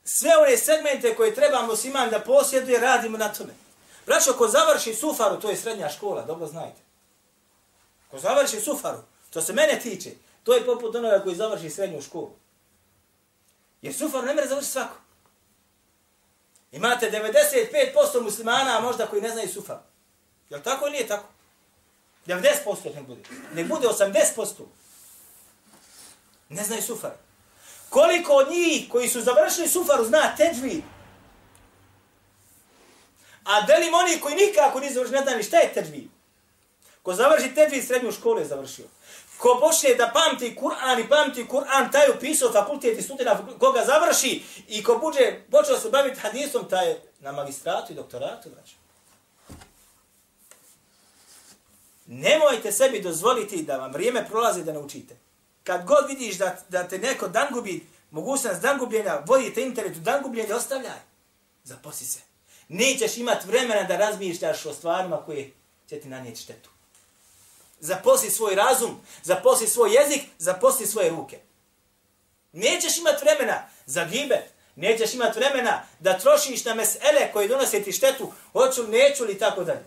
Sve 0.04 0.30
one 0.36 0.56
segmente 0.56 1.16
koje 1.16 1.34
treba 1.34 1.62
musliman 1.62 2.10
da 2.10 2.20
posjeduje, 2.20 2.80
radimo 2.80 3.18
na 3.18 3.32
tome. 3.32 3.54
Braćo, 4.06 4.32
ko 4.32 4.48
završi 4.48 4.94
sufaru, 4.94 5.40
to 5.40 5.50
je 5.50 5.56
srednja 5.56 5.88
škola, 5.88 6.22
dobro 6.22 6.46
znajte. 6.46 6.80
Ko 8.10 8.18
završi 8.18 8.60
sufaru, 8.60 8.98
to 9.30 9.40
se 9.40 9.52
mene 9.52 9.80
tiče, 9.80 10.10
to 10.44 10.54
je 10.54 10.66
poput 10.66 10.94
onoga 10.94 11.20
koji 11.20 11.36
završi 11.36 11.70
srednju 11.70 12.02
školu. 12.02 12.30
Jer 13.82 13.94
sufar 13.94 14.24
ne 14.24 14.34
mere 14.34 14.48
završiti 14.48 14.72
svako. 14.72 14.96
Imate 16.72 17.10
95% 17.10 18.22
muslimana, 18.22 18.78
a 18.78 18.80
možda 18.80 19.06
koji 19.06 19.22
ne 19.22 19.30
znaju 19.30 19.48
sufar. 19.48 19.76
Je 20.50 20.62
tako 20.62 20.86
ili 20.86 20.92
nije 20.92 21.06
tako? 21.06 21.28
90% 22.28 22.94
ne 22.94 23.02
bude. 23.02 23.22
Ne 23.54 23.64
bude 23.64 23.88
80%. 23.88 24.46
Ne 26.48 26.64
znaju 26.64 26.82
sufar. 26.82 27.10
Koliko 27.88 28.32
od 28.32 28.50
njih 28.50 28.88
koji 28.90 29.08
su 29.08 29.20
završili 29.20 29.68
sufaru 29.68 30.04
zna 30.04 30.36
teđvi? 30.36 30.82
A 33.44 33.62
delim 33.62 33.94
oni 33.94 34.20
koji 34.20 34.34
nikako 34.34 34.80
nisu 34.80 34.94
završili, 34.94 35.18
ne 35.18 35.24
znaju 35.24 35.42
šta 35.42 35.58
je 35.58 35.72
teđvi? 35.72 36.08
Ko 37.02 37.14
završi 37.14 37.54
teđvi, 37.54 37.82
srednju 37.82 38.12
školu 38.12 38.38
je 38.38 38.46
završio. 38.46 38.84
Ko 39.38 39.58
počne 39.60 39.94
da 39.94 40.10
pamti 40.14 40.56
Kur'an 40.56 41.00
i 41.00 41.08
pamti 41.08 41.46
Kur'an, 41.48 41.92
taj 41.92 42.10
upisao 42.10 42.52
fakultet 42.52 42.98
i 42.98 43.02
studija 43.02 43.40
koga 43.58 43.84
završi 43.84 44.42
i 44.68 44.82
ko 44.82 44.98
buđe 44.98 45.40
počeo 45.50 45.78
se 45.78 45.90
baviti 45.90 46.20
hadisom, 46.20 46.68
taj 46.68 46.88
je 46.88 47.02
na 47.20 47.32
magistratu 47.32 47.92
i 47.92 47.96
doktoratu, 47.96 48.48
znači. 48.48 48.76
Nemojte 52.10 52.72
sebi 52.72 53.00
dozvoliti 53.00 53.62
da 53.62 53.76
vam 53.76 53.92
vrijeme 53.92 54.26
prolazi 54.28 54.64
da 54.64 54.72
naučite. 54.72 55.16
Kad 55.64 55.86
god 55.86 56.08
vidiš 56.08 56.38
da, 56.38 56.56
da 56.68 56.88
te 56.88 56.98
neko 56.98 57.28
dan 57.28 57.46
gubi, 57.52 57.86
mogućnost 58.10 58.62
dan 58.62 58.78
gubljenja, 58.78 59.22
vodite 59.26 59.62
internet 59.62 59.96
u 59.96 60.00
dan 60.00 60.22
gubljenja, 60.22 60.56
ostavljaj. 60.56 61.00
Zaposi 61.64 62.06
se. 62.06 62.20
Nećeš 62.68 63.16
imati 63.16 63.46
vremena 63.46 63.82
da 63.82 63.96
razmišljaš 63.96 64.66
o 64.66 64.74
stvarima 64.74 65.16
koje 65.26 65.50
će 65.88 66.00
ti 66.00 66.08
nanijeti 66.08 66.40
štetu 66.40 66.70
zaposli 67.80 68.30
svoj 68.30 68.54
razum, 68.54 69.00
zaposli 69.22 69.66
svoj 69.66 69.94
jezik, 69.94 70.22
zaposli 70.38 70.86
svoje 70.86 71.10
ruke. 71.10 71.38
Nećeš 72.52 72.98
imati 72.98 73.24
vremena 73.24 73.68
za 73.86 74.04
gibe, 74.04 74.42
nećeš 74.76 75.14
imati 75.14 75.38
vremena 75.38 75.82
da 76.00 76.18
trošiš 76.18 76.64
na 76.64 76.74
mesele 76.74 77.32
koje 77.32 77.48
donose 77.48 77.82
ti 77.82 77.92
štetu, 77.92 78.32
hoću 78.52 78.88
neću 78.88 79.24
li, 79.24 79.38
tako 79.38 79.64
dalje. 79.64 79.84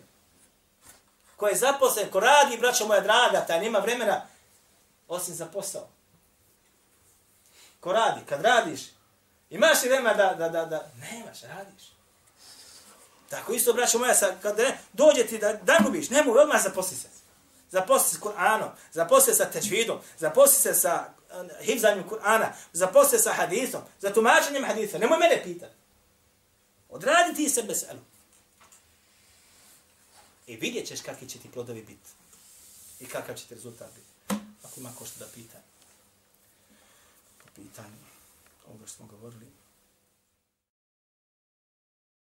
Ko 1.42 1.48
je 1.48 1.56
zaposlen, 1.56 2.10
ko 2.12 2.20
radi, 2.20 2.58
braćo 2.58 2.88
moja 2.88 3.02
draga, 3.02 3.46
taj 3.48 3.60
nema 3.60 3.80
vremena 3.80 4.22
osim 5.08 5.36
za 5.36 5.46
posao. 5.46 5.88
Ko 7.80 7.94
radi, 7.94 8.22
kad 8.30 8.42
radiš, 8.42 8.82
imaš 9.50 9.84
li 9.84 9.90
vremena 9.90 10.14
da, 10.14 10.34
da, 10.34 10.50
da, 10.50 10.66
da, 10.66 10.90
nemaš, 11.00 11.42
radiš. 11.42 11.84
Tako 13.30 13.54
isto, 13.54 13.74
braćo 13.74 14.00
moja, 14.00 14.14
sa, 14.14 14.36
kad 14.42 14.58
ne, 14.58 14.78
dođe 14.94 15.28
ti 15.28 15.38
da, 15.38 15.54
da 15.54 15.80
gubiš, 15.84 16.10
nemoj, 16.10 16.40
odmah 16.40 16.64
zaposli 16.64 16.98
se 16.98 17.08
zaposli 17.72 18.10
se 18.10 18.20
Kur'anom, 18.20 18.70
zaposli 18.92 19.34
se 19.34 19.38
sa 19.38 19.52
tečvidom, 19.52 20.00
zaposli 20.18 20.60
se 20.60 20.74
sa 20.74 21.14
uh, 21.30 21.66
hivzanjem 21.66 22.10
Kur'ana, 22.10 22.54
se 23.10 23.18
sa 23.18 23.34
hadisom, 23.34 23.82
za 24.00 24.14
tumačenjem 24.14 24.66
hadisa, 24.66 24.98
nemoj 24.98 25.18
mene 25.18 25.44
pitati. 25.44 25.74
Odradi 26.90 27.36
ti 27.36 27.50
se 27.50 27.76
selu. 27.76 28.00
I 30.52 30.56
vidjet 30.56 30.88
ćeš 30.88 31.02
kakvi 31.02 31.30
će 31.30 31.40
ti 31.40 31.52
plodovi 31.54 31.82
biti. 31.82 32.10
I 33.00 33.06
kakav 33.06 33.36
će 33.36 33.46
ti 33.48 33.56
rezultat 33.56 33.90
biti. 33.96 34.42
Ako 34.64 34.80
ima 34.80 34.92
ko 34.96 35.06
što 35.06 35.20
da 35.20 35.32
pita. 35.36 35.58
Po 37.38 37.50
pitanju 37.56 38.04
ovoga 38.68 38.88
što 38.88 38.96
smo 38.96 39.06
govorili. 39.06 39.46